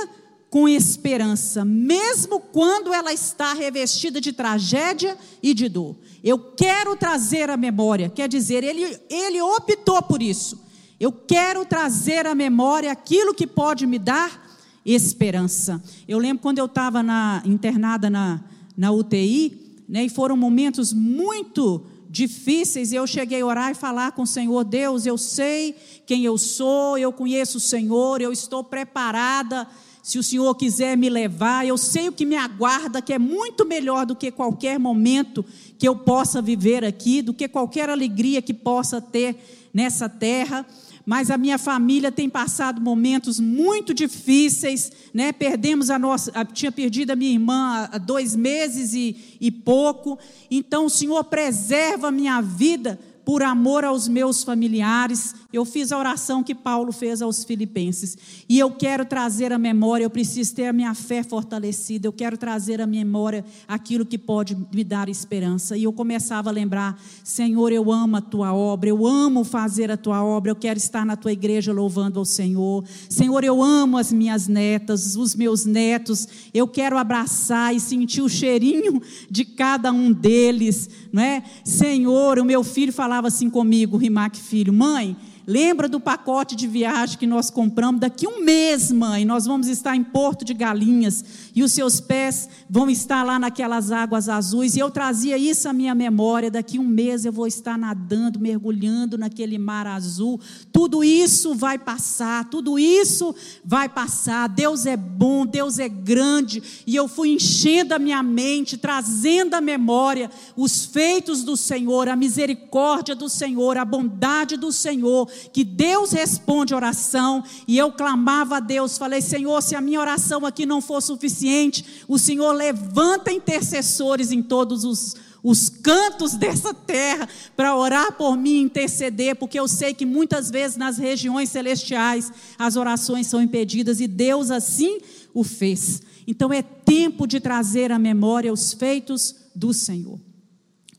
com 0.48 0.68
esperança, 0.68 1.64
mesmo 1.64 2.38
quando 2.38 2.94
ela 2.94 3.12
está 3.12 3.52
revestida 3.52 4.20
de 4.20 4.32
tragédia 4.32 5.18
e 5.42 5.52
de 5.52 5.68
dor. 5.68 5.96
Eu 6.22 6.38
quero 6.38 6.96
trazer 6.96 7.50
a 7.50 7.56
memória, 7.56 8.08
quer 8.08 8.28
dizer, 8.28 8.62
ele, 8.62 8.98
ele 9.10 9.42
optou 9.42 10.00
por 10.02 10.22
isso. 10.22 10.65
Eu 10.98 11.12
quero 11.12 11.64
trazer 11.66 12.26
à 12.26 12.34
memória 12.34 12.90
aquilo 12.90 13.34
que 13.34 13.46
pode 13.46 13.86
me 13.86 13.98
dar 13.98 14.46
esperança. 14.84 15.82
Eu 16.06 16.18
lembro 16.18 16.42
quando 16.42 16.58
eu 16.58 16.66
estava 16.66 17.04
internada 17.44 18.08
na, 18.08 18.40
na 18.76 18.90
UTI, 18.92 19.82
né, 19.88 20.04
e 20.04 20.08
foram 20.08 20.36
momentos 20.36 20.92
muito 20.92 21.84
difíceis, 22.08 22.92
eu 22.92 23.06
cheguei 23.06 23.42
a 23.42 23.46
orar 23.46 23.70
e 23.72 23.74
falar 23.74 24.12
com 24.12 24.22
o 24.22 24.26
Senhor, 24.26 24.64
Deus, 24.64 25.04
eu 25.04 25.18
sei 25.18 25.76
quem 26.06 26.24
eu 26.24 26.38
sou, 26.38 26.96
eu 26.96 27.12
conheço 27.12 27.58
o 27.58 27.60
Senhor, 27.60 28.22
eu 28.22 28.32
estou 28.32 28.64
preparada 28.64 29.68
se 30.06 30.20
o 30.20 30.22
Senhor 30.22 30.54
quiser 30.54 30.96
me 30.96 31.10
levar, 31.10 31.66
eu 31.66 31.76
sei 31.76 32.08
o 32.08 32.12
que 32.12 32.24
me 32.24 32.36
aguarda, 32.36 33.02
que 33.02 33.12
é 33.12 33.18
muito 33.18 33.66
melhor 33.66 34.06
do 34.06 34.14
que 34.14 34.30
qualquer 34.30 34.78
momento 34.78 35.44
que 35.76 35.86
eu 35.86 35.96
possa 35.96 36.40
viver 36.40 36.84
aqui, 36.84 37.20
do 37.20 37.34
que 37.34 37.48
qualquer 37.48 37.90
alegria 37.90 38.40
que 38.40 38.54
possa 38.54 39.00
ter 39.00 39.36
nessa 39.74 40.08
terra. 40.08 40.64
Mas 41.06 41.30
a 41.30 41.38
minha 41.38 41.56
família 41.56 42.10
tem 42.10 42.28
passado 42.28 42.80
momentos 42.80 43.38
muito 43.38 43.94
difíceis, 43.94 44.90
né? 45.14 45.30
Perdemos 45.30 45.88
a 45.88 46.00
nossa, 46.00 46.32
tinha 46.46 46.72
perdido 46.72 47.12
a 47.12 47.16
minha 47.16 47.30
irmã 47.30 47.88
há 47.92 47.96
dois 47.96 48.34
meses 48.34 48.92
e, 48.92 49.38
e 49.40 49.52
pouco. 49.52 50.18
Então 50.50 50.86
o 50.86 50.90
Senhor 50.90 51.22
preserva 51.22 52.08
a 52.08 52.12
minha 52.12 52.40
vida 52.40 52.98
por 53.26 53.42
amor 53.42 53.84
aos 53.84 54.06
meus 54.06 54.44
familiares, 54.44 55.34
eu 55.52 55.64
fiz 55.64 55.90
a 55.90 55.98
oração 55.98 56.44
que 56.44 56.54
Paulo 56.54 56.92
fez 56.92 57.20
aos 57.20 57.42
filipenses. 57.42 58.16
E 58.48 58.56
eu 58.56 58.70
quero 58.70 59.04
trazer 59.04 59.52
à 59.52 59.58
memória, 59.58 60.04
eu 60.04 60.10
preciso 60.10 60.54
ter 60.54 60.66
a 60.66 60.72
minha 60.72 60.94
fé 60.94 61.24
fortalecida, 61.24 62.06
eu 62.06 62.12
quero 62.12 62.38
trazer 62.38 62.80
à 62.80 62.86
memória 62.86 63.44
aquilo 63.66 64.06
que 64.06 64.16
pode 64.16 64.56
me 64.72 64.84
dar 64.84 65.08
esperança. 65.08 65.76
E 65.76 65.82
eu 65.82 65.92
começava 65.92 66.50
a 66.50 66.52
lembrar: 66.52 67.02
Senhor, 67.24 67.72
eu 67.72 67.90
amo 67.90 68.16
a 68.16 68.20
tua 68.20 68.54
obra, 68.54 68.90
eu 68.90 69.04
amo 69.04 69.42
fazer 69.42 69.90
a 69.90 69.96
tua 69.96 70.22
obra, 70.22 70.52
eu 70.52 70.56
quero 70.56 70.78
estar 70.78 71.04
na 71.04 71.16
tua 71.16 71.32
igreja 71.32 71.72
louvando 71.72 72.20
ao 72.20 72.24
Senhor. 72.24 72.84
Senhor, 73.08 73.42
eu 73.42 73.60
amo 73.60 73.98
as 73.98 74.12
minhas 74.12 74.46
netas, 74.46 75.16
os 75.16 75.34
meus 75.34 75.64
netos, 75.64 76.28
eu 76.54 76.68
quero 76.68 76.96
abraçar 76.96 77.74
e 77.74 77.80
sentir 77.80 78.22
o 78.22 78.28
cheirinho 78.28 79.02
de 79.28 79.44
cada 79.44 79.90
um 79.90 80.12
deles, 80.12 80.88
não 81.12 81.22
é? 81.22 81.42
Senhor, 81.64 82.38
o 82.38 82.44
meu 82.44 82.62
filho 82.62 82.92
falava 83.16 83.28
assim 83.28 83.48
comigo, 83.48 83.96
Rimac 83.96 84.38
filho, 84.38 84.72
mãe, 84.72 85.16
Lembra 85.46 85.88
do 85.88 86.00
pacote 86.00 86.56
de 86.56 86.66
viagem 86.66 87.16
que 87.16 87.26
nós 87.26 87.50
compramos? 87.50 88.00
Daqui 88.00 88.26
um 88.26 88.42
mês, 88.42 88.90
mãe, 88.90 89.24
nós 89.24 89.46
vamos 89.46 89.68
estar 89.68 89.94
em 89.94 90.02
Porto 90.02 90.44
de 90.44 90.52
Galinhas 90.52 91.24
e 91.54 91.62
os 91.62 91.70
seus 91.70 92.00
pés 92.00 92.48
vão 92.68 92.90
estar 92.90 93.22
lá 93.22 93.38
naquelas 93.38 93.92
águas 93.92 94.28
azuis. 94.28 94.74
E 94.74 94.80
eu 94.80 94.90
trazia 94.90 95.38
isso 95.38 95.68
à 95.68 95.72
minha 95.72 95.94
memória. 95.94 96.50
Daqui 96.50 96.80
um 96.80 96.84
mês 96.84 97.24
eu 97.24 97.30
vou 97.30 97.46
estar 97.46 97.78
nadando, 97.78 98.40
mergulhando 98.40 99.16
naquele 99.16 99.56
mar 99.56 99.86
azul. 99.86 100.40
Tudo 100.72 101.04
isso 101.04 101.54
vai 101.54 101.78
passar, 101.78 102.50
tudo 102.50 102.76
isso 102.76 103.32
vai 103.64 103.88
passar. 103.88 104.48
Deus 104.48 104.84
é 104.84 104.96
bom, 104.96 105.46
Deus 105.46 105.78
é 105.78 105.88
grande. 105.88 106.60
E 106.84 106.96
eu 106.96 107.06
fui 107.06 107.28
enchendo 107.28 107.94
a 107.94 108.00
minha 108.00 108.20
mente, 108.20 108.76
trazendo 108.76 109.54
à 109.54 109.60
memória 109.60 110.28
os 110.56 110.84
feitos 110.86 111.44
do 111.44 111.56
Senhor, 111.56 112.08
a 112.08 112.16
misericórdia 112.16 113.14
do 113.14 113.28
Senhor, 113.28 113.78
a 113.78 113.84
bondade 113.84 114.56
do 114.56 114.72
Senhor 114.72 115.35
que 115.52 115.64
Deus 115.64 116.12
responde 116.12 116.74
oração, 116.74 117.42
e 117.66 117.78
eu 117.78 117.92
clamava 117.92 118.56
a 118.56 118.60
Deus, 118.60 118.98
falei: 118.98 119.20
Senhor, 119.20 119.62
se 119.62 119.74
a 119.74 119.80
minha 119.80 120.00
oração 120.00 120.44
aqui 120.44 120.66
não 120.66 120.80
for 120.80 121.00
suficiente, 121.00 122.04
o 122.08 122.18
Senhor 122.18 122.52
levanta 122.52 123.32
intercessores 123.32 124.32
em 124.32 124.42
todos 124.42 124.84
os, 124.84 125.16
os 125.42 125.68
cantos 125.68 126.34
dessa 126.38 126.74
terra 126.74 127.28
para 127.56 127.76
orar 127.76 128.12
por 128.12 128.36
mim, 128.36 128.62
interceder, 128.62 129.36
porque 129.36 129.58
eu 129.58 129.68
sei 129.68 129.94
que 129.94 130.04
muitas 130.04 130.50
vezes 130.50 130.76
nas 130.76 130.98
regiões 130.98 131.50
celestiais 131.50 132.32
as 132.58 132.76
orações 132.76 133.26
são 133.26 133.40
impedidas 133.40 134.00
e 134.00 134.06
Deus 134.06 134.50
assim 134.50 134.98
o 135.32 135.44
fez. 135.44 136.02
Então 136.26 136.52
é 136.52 136.62
tempo 136.62 137.26
de 137.26 137.38
trazer 137.38 137.92
à 137.92 137.98
memória 137.98 138.52
os 138.52 138.72
feitos 138.72 139.34
do 139.54 139.72
Senhor. 139.72 140.25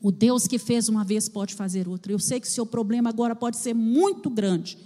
O 0.00 0.12
Deus 0.12 0.46
que 0.46 0.58
fez 0.58 0.88
uma 0.88 1.04
vez 1.04 1.28
pode 1.28 1.54
fazer 1.54 1.88
outra. 1.88 2.12
Eu 2.12 2.18
sei 2.18 2.40
que 2.40 2.48
seu 2.48 2.64
problema 2.64 3.08
agora 3.08 3.34
pode 3.34 3.56
ser 3.56 3.74
muito 3.74 4.30
grande, 4.30 4.78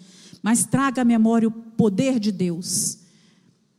mas 0.43 0.65
traga 0.65 1.03
à 1.03 1.05
memória 1.05 1.49
o 1.49 1.53
poder 1.53 2.19
de 2.19 2.33
Deus. 2.33 2.99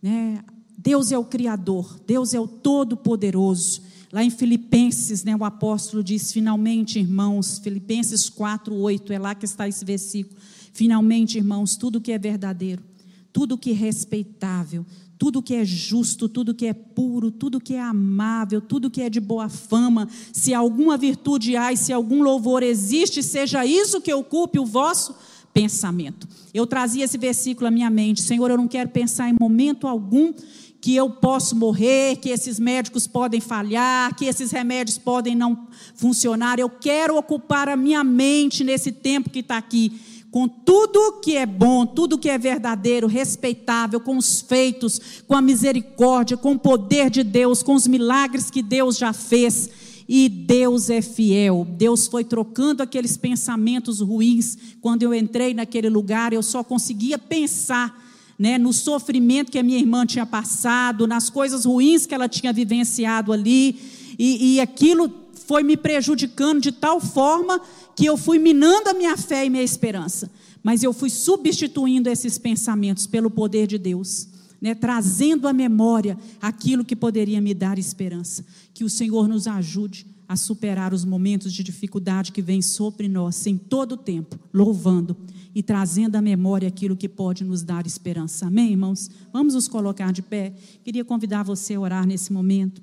Né? 0.02 0.44
Deus 0.78 1.12
é 1.12 1.18
o 1.18 1.26
Criador, 1.26 2.00
Deus 2.06 2.34
é 2.34 2.40
o 2.40 2.48
Todo-Poderoso. 2.48 3.82
Lá 4.12 4.24
em 4.24 4.30
Filipenses, 4.30 5.24
né, 5.24 5.36
o 5.36 5.44
apóstolo 5.44 6.04
diz: 6.04 6.32
finalmente, 6.32 7.00
irmãos, 7.00 7.58
Filipenses 7.58 8.30
4, 8.30 8.76
8, 8.76 9.12
é 9.12 9.18
lá 9.18 9.34
que 9.34 9.46
está 9.46 9.68
esse 9.68 9.84
versículo. 9.84 10.40
Finalmente, 10.72 11.38
irmãos, 11.38 11.76
tudo 11.76 12.00
que 12.00 12.12
é 12.12 12.20
verdadeiro, 12.20 12.84
tudo 13.32 13.58
que 13.58 13.72
é 13.72 13.74
respeitável, 13.74 14.86
tudo 15.24 15.42
que 15.42 15.56
é 15.56 15.64
justo, 15.64 16.28
tudo 16.28 16.54
que 16.54 16.66
é 16.66 16.74
puro, 16.74 17.32
tudo 17.32 17.58
que 17.58 17.76
é 17.76 17.82
amável, 17.82 18.60
tudo 18.60 18.92
que 18.92 19.02
é 19.02 19.10
de 19.10 19.22
boa 19.22 19.48
fama, 19.48 20.10
se 20.34 20.54
alguma 20.54 20.98
virtude 20.98 21.56
há 21.56 21.72
e 21.72 21.78
se 21.78 21.94
algum 21.94 22.22
louvor 22.22 22.62
existe, 22.62 23.24
seja 23.24 23.66
isso 23.66 24.02
que 24.02 24.14
ocupe 24.14 24.60
o 24.60 24.66
vosso 24.66 25.16
pensamento. 25.54 26.28
Eu 26.54 26.68
trazia 26.68 27.06
esse 27.06 27.18
versículo 27.18 27.70
à 27.70 27.72
minha 27.72 27.90
mente, 27.90 28.22
Senhor, 28.22 28.52
eu 28.52 28.58
não 28.58 28.68
quero 28.68 28.90
pensar 28.90 29.30
em 29.30 29.36
momento 29.40 29.88
algum 29.88 30.34
que 30.82 30.94
eu 30.94 31.10
posso 31.10 31.56
morrer, 31.56 32.18
que 32.18 32.28
esses 32.28 32.60
médicos 32.60 33.08
podem 33.08 33.40
falhar, 33.40 34.14
que 34.18 34.26
esses 34.26 34.52
remédios 34.52 34.98
podem 34.98 35.34
não 35.34 35.70
funcionar. 35.96 36.60
Eu 36.60 36.70
quero 36.70 37.16
ocupar 37.16 37.70
a 37.70 37.78
minha 37.78 38.04
mente 38.04 38.62
nesse 38.62 38.92
tempo 38.92 39.30
que 39.30 39.40
está 39.40 39.56
aqui 39.56 39.98
com 40.34 40.48
tudo 40.48 41.20
que 41.22 41.38
é 41.38 41.46
bom, 41.46 41.86
tudo 41.86 42.18
que 42.18 42.28
é 42.28 42.40
verdadeiro, 42.40 43.06
respeitável, 43.06 44.00
com 44.00 44.18
os 44.18 44.42
feitos, 44.42 45.00
com 45.28 45.36
a 45.36 45.42
misericórdia, 45.44 46.36
com 46.36 46.54
o 46.54 46.60
poder 46.60 47.12
de 47.12 47.22
Deus, 47.22 47.62
com 47.62 47.76
os 47.76 47.86
milagres 47.86 48.50
que 48.50 48.64
Deus 48.64 48.98
já 48.98 49.14
fez. 49.14 49.70
E 50.10 50.28
Deus 50.28 50.90
é 50.90 51.04
fiel. 51.04 51.68
Deus 51.78 52.08
foi 52.08 52.24
trocando 52.24 52.82
aqueles 52.82 53.16
pensamentos 53.16 54.00
ruins. 54.00 54.58
Quando 54.82 55.04
eu 55.04 55.14
entrei 55.14 55.54
naquele 55.54 55.88
lugar, 55.88 56.34
eu 56.34 56.42
só 56.42 56.64
conseguia 56.64 57.20
pensar 57.20 58.04
né, 58.38 58.58
no 58.58 58.74
sofrimento 58.74 59.52
que 59.52 59.60
a 59.60 59.64
minha 59.64 59.78
irmã 59.78 60.04
tinha 60.04 60.26
passado, 60.26 61.06
nas 61.06 61.30
coisas 61.30 61.64
ruins 61.64 62.08
que 62.08 62.16
ela 62.16 62.28
tinha 62.28 62.52
vivenciado 62.52 63.32
ali. 63.32 63.80
E, 64.18 64.56
e 64.56 64.60
aquilo 64.60 65.23
foi 65.44 65.64
me 65.64 65.78
prejudicando 65.78 66.62
de 66.62 66.72
tal 66.72 67.00
forma 67.00 67.62
que 67.96 68.06
eu 68.06 68.18
fui 68.18 68.40
minando 68.40 68.90
a 68.90 68.94
minha 68.94 69.16
fé 69.16 69.46
e 69.46 69.50
minha 69.50 69.64
esperança, 69.64 70.32
mas 70.64 70.84
eu 70.84 70.94
fui 70.94 71.10
substituindo 71.10 72.10
esses 72.10 72.38
pensamentos 72.38 73.06
pelo 73.06 73.30
poder 73.30 73.68
de 73.68 73.78
Deus, 73.78 74.28
né, 74.62 74.74
trazendo 74.74 75.48
à 75.48 75.54
memória 75.54 76.18
aquilo 76.42 76.86
que 76.86 76.96
poderia 76.96 77.42
me 77.42 77.54
dar 77.54 77.78
esperança. 77.78 78.46
Que 78.74 78.84
o 78.84 78.90
Senhor 78.90 79.28
nos 79.28 79.46
ajude 79.46 80.08
a 80.28 80.36
superar 80.36 80.94
os 80.94 81.04
momentos 81.04 81.54
de 81.54 81.64
dificuldade 81.64 82.32
que 82.32 82.42
vêm 82.42 82.62
sobre 82.62 83.08
nós 83.08 83.46
em 83.46 83.58
todo 83.58 83.94
o 83.94 83.98
tempo, 83.98 84.40
louvando 84.54 85.16
e 85.54 85.62
trazendo 85.62 86.16
à 86.16 86.22
memória 86.22 86.68
aquilo 86.68 86.96
que 86.96 87.10
pode 87.10 87.44
nos 87.44 87.62
dar 87.62 87.86
esperança. 87.86 88.48
Amém, 88.48 88.72
irmãos? 88.72 89.12
Vamos 89.32 89.54
nos 89.54 89.68
colocar 89.68 90.12
de 90.12 90.22
pé. 90.22 90.54
Queria 90.84 91.06
convidar 91.06 91.44
você 91.44 91.76
a 91.76 91.80
orar 91.80 92.08
nesse 92.08 92.32
momento 92.34 92.82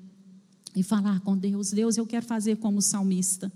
e 0.75 0.83
falar 0.83 1.19
com 1.21 1.37
Deus: 1.37 1.71
Deus, 1.71 1.97
eu 1.97 2.05
quero 2.05 2.25
fazer 2.25 2.57
como 2.57 2.81
salmista. 2.81 3.51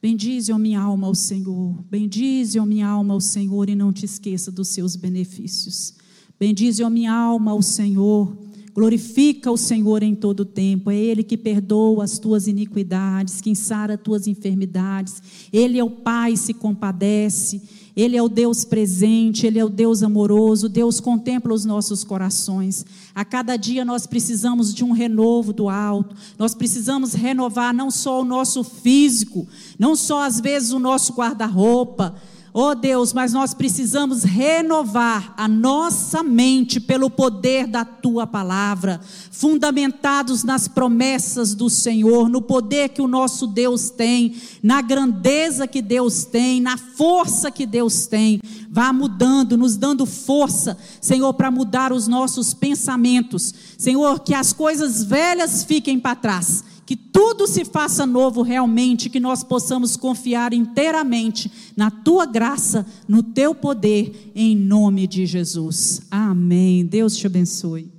Bendize, 0.00 0.52
ó 0.52 0.58
minha 0.58 0.80
alma, 0.80 1.08
ao 1.08 1.14
Senhor. 1.14 1.74
Bendize, 1.90 2.58
ó 2.58 2.64
minha 2.64 2.86
alma, 2.86 3.14
ao 3.14 3.20
Senhor, 3.20 3.68
e 3.68 3.74
não 3.74 3.92
te 3.92 4.04
esqueça 4.04 4.50
dos 4.52 4.68
seus 4.68 4.94
benefícios. 4.94 5.94
Bendize, 6.38 6.84
ó 6.84 6.90
minha 6.90 7.12
alma, 7.12 7.50
ao 7.50 7.60
Senhor. 7.60 8.36
Glorifica 8.72 9.50
o 9.50 9.56
Senhor 9.56 10.04
em 10.04 10.14
todo 10.14 10.40
o 10.40 10.44
tempo. 10.44 10.88
É 10.88 10.96
Ele 10.96 11.24
que 11.24 11.36
perdoa 11.36 12.04
as 12.04 12.16
tuas 12.16 12.46
iniquidades, 12.46 13.40
que 13.40 13.52
sara 13.56 13.94
as 13.94 14.00
tuas 14.00 14.28
enfermidades. 14.28 15.20
Ele 15.52 15.80
é 15.80 15.82
o 15.82 15.90
Pai, 15.90 16.36
se 16.36 16.54
compadece. 16.54 17.60
Ele 17.98 18.16
é 18.16 18.22
o 18.22 18.28
Deus 18.28 18.64
presente, 18.64 19.44
Ele 19.44 19.58
é 19.58 19.64
o 19.64 19.68
Deus 19.68 20.04
amoroso, 20.04 20.68
Deus 20.68 21.00
contempla 21.00 21.52
os 21.52 21.64
nossos 21.64 22.04
corações. 22.04 22.86
A 23.12 23.24
cada 23.24 23.56
dia 23.56 23.84
nós 23.84 24.06
precisamos 24.06 24.72
de 24.72 24.84
um 24.84 24.92
renovo 24.92 25.52
do 25.52 25.68
alto, 25.68 26.14
nós 26.38 26.54
precisamos 26.54 27.12
renovar 27.12 27.74
não 27.74 27.90
só 27.90 28.20
o 28.20 28.24
nosso 28.24 28.62
físico, 28.62 29.48
não 29.76 29.96
só 29.96 30.22
às 30.22 30.38
vezes 30.38 30.70
o 30.70 30.78
nosso 30.78 31.12
guarda-roupa, 31.12 32.14
Oh 32.52 32.74
Deus, 32.74 33.12
mas 33.12 33.32
nós 33.32 33.52
precisamos 33.52 34.22
renovar 34.22 35.34
a 35.36 35.46
nossa 35.46 36.22
mente 36.22 36.80
pelo 36.80 37.10
poder 37.10 37.66
da 37.66 37.84
tua 37.84 38.26
palavra, 38.26 39.00
fundamentados 39.30 40.42
nas 40.44 40.66
promessas 40.66 41.54
do 41.54 41.68
Senhor, 41.68 42.28
no 42.28 42.40
poder 42.40 42.88
que 42.88 43.02
o 43.02 43.08
nosso 43.08 43.46
Deus 43.46 43.90
tem, 43.90 44.34
na 44.62 44.80
grandeza 44.80 45.66
que 45.66 45.82
Deus 45.82 46.24
tem, 46.24 46.60
na 46.60 46.78
força 46.78 47.50
que 47.50 47.66
Deus 47.66 48.06
tem. 48.06 48.40
Vá 48.70 48.92
mudando, 48.92 49.56
nos 49.56 49.76
dando 49.76 50.06
força, 50.06 50.76
Senhor, 51.00 51.34
para 51.34 51.50
mudar 51.50 51.92
os 51.92 52.08
nossos 52.08 52.54
pensamentos. 52.54 53.52
Senhor, 53.76 54.20
que 54.20 54.34
as 54.34 54.52
coisas 54.52 55.04
velhas 55.04 55.64
fiquem 55.64 55.98
para 55.98 56.16
trás 56.16 56.64
que 56.88 56.96
tudo 56.96 57.46
se 57.46 57.66
faça 57.66 58.06
novo 58.06 58.40
realmente, 58.40 59.10
que 59.10 59.20
nós 59.20 59.44
possamos 59.44 59.94
confiar 59.94 60.54
inteiramente 60.54 61.52
na 61.76 61.90
tua 61.90 62.24
graça, 62.24 62.86
no 63.06 63.22
teu 63.22 63.54
poder, 63.54 64.32
em 64.34 64.56
nome 64.56 65.06
de 65.06 65.26
Jesus. 65.26 66.00
Amém. 66.10 66.86
Deus 66.86 67.14
te 67.14 67.26
abençoe. 67.26 67.92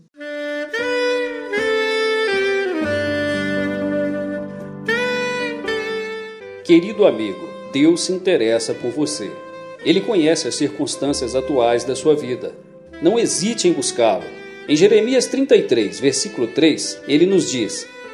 Querido 6.66 7.06
amigo, 7.06 7.48
Deus 7.72 8.02
se 8.02 8.12
interessa 8.12 8.74
por 8.74 8.90
você. 8.90 9.32
Ele 9.86 10.02
conhece 10.02 10.48
as 10.48 10.56
circunstâncias 10.56 11.36
atuais 11.36 11.84
da 11.84 11.96
sua 11.96 12.16
vida. 12.16 12.56
Não 13.04 13.20
hesite 13.20 13.68
em 13.68 13.72
buscá-lo. 13.72 14.26
Em 14.68 14.76
Jeremias 14.76 15.28
33, 15.28 16.00
versículo 16.00 16.48
3, 16.48 17.02
ele 17.08 17.28
nos 17.28 17.52
diz: 17.52 17.88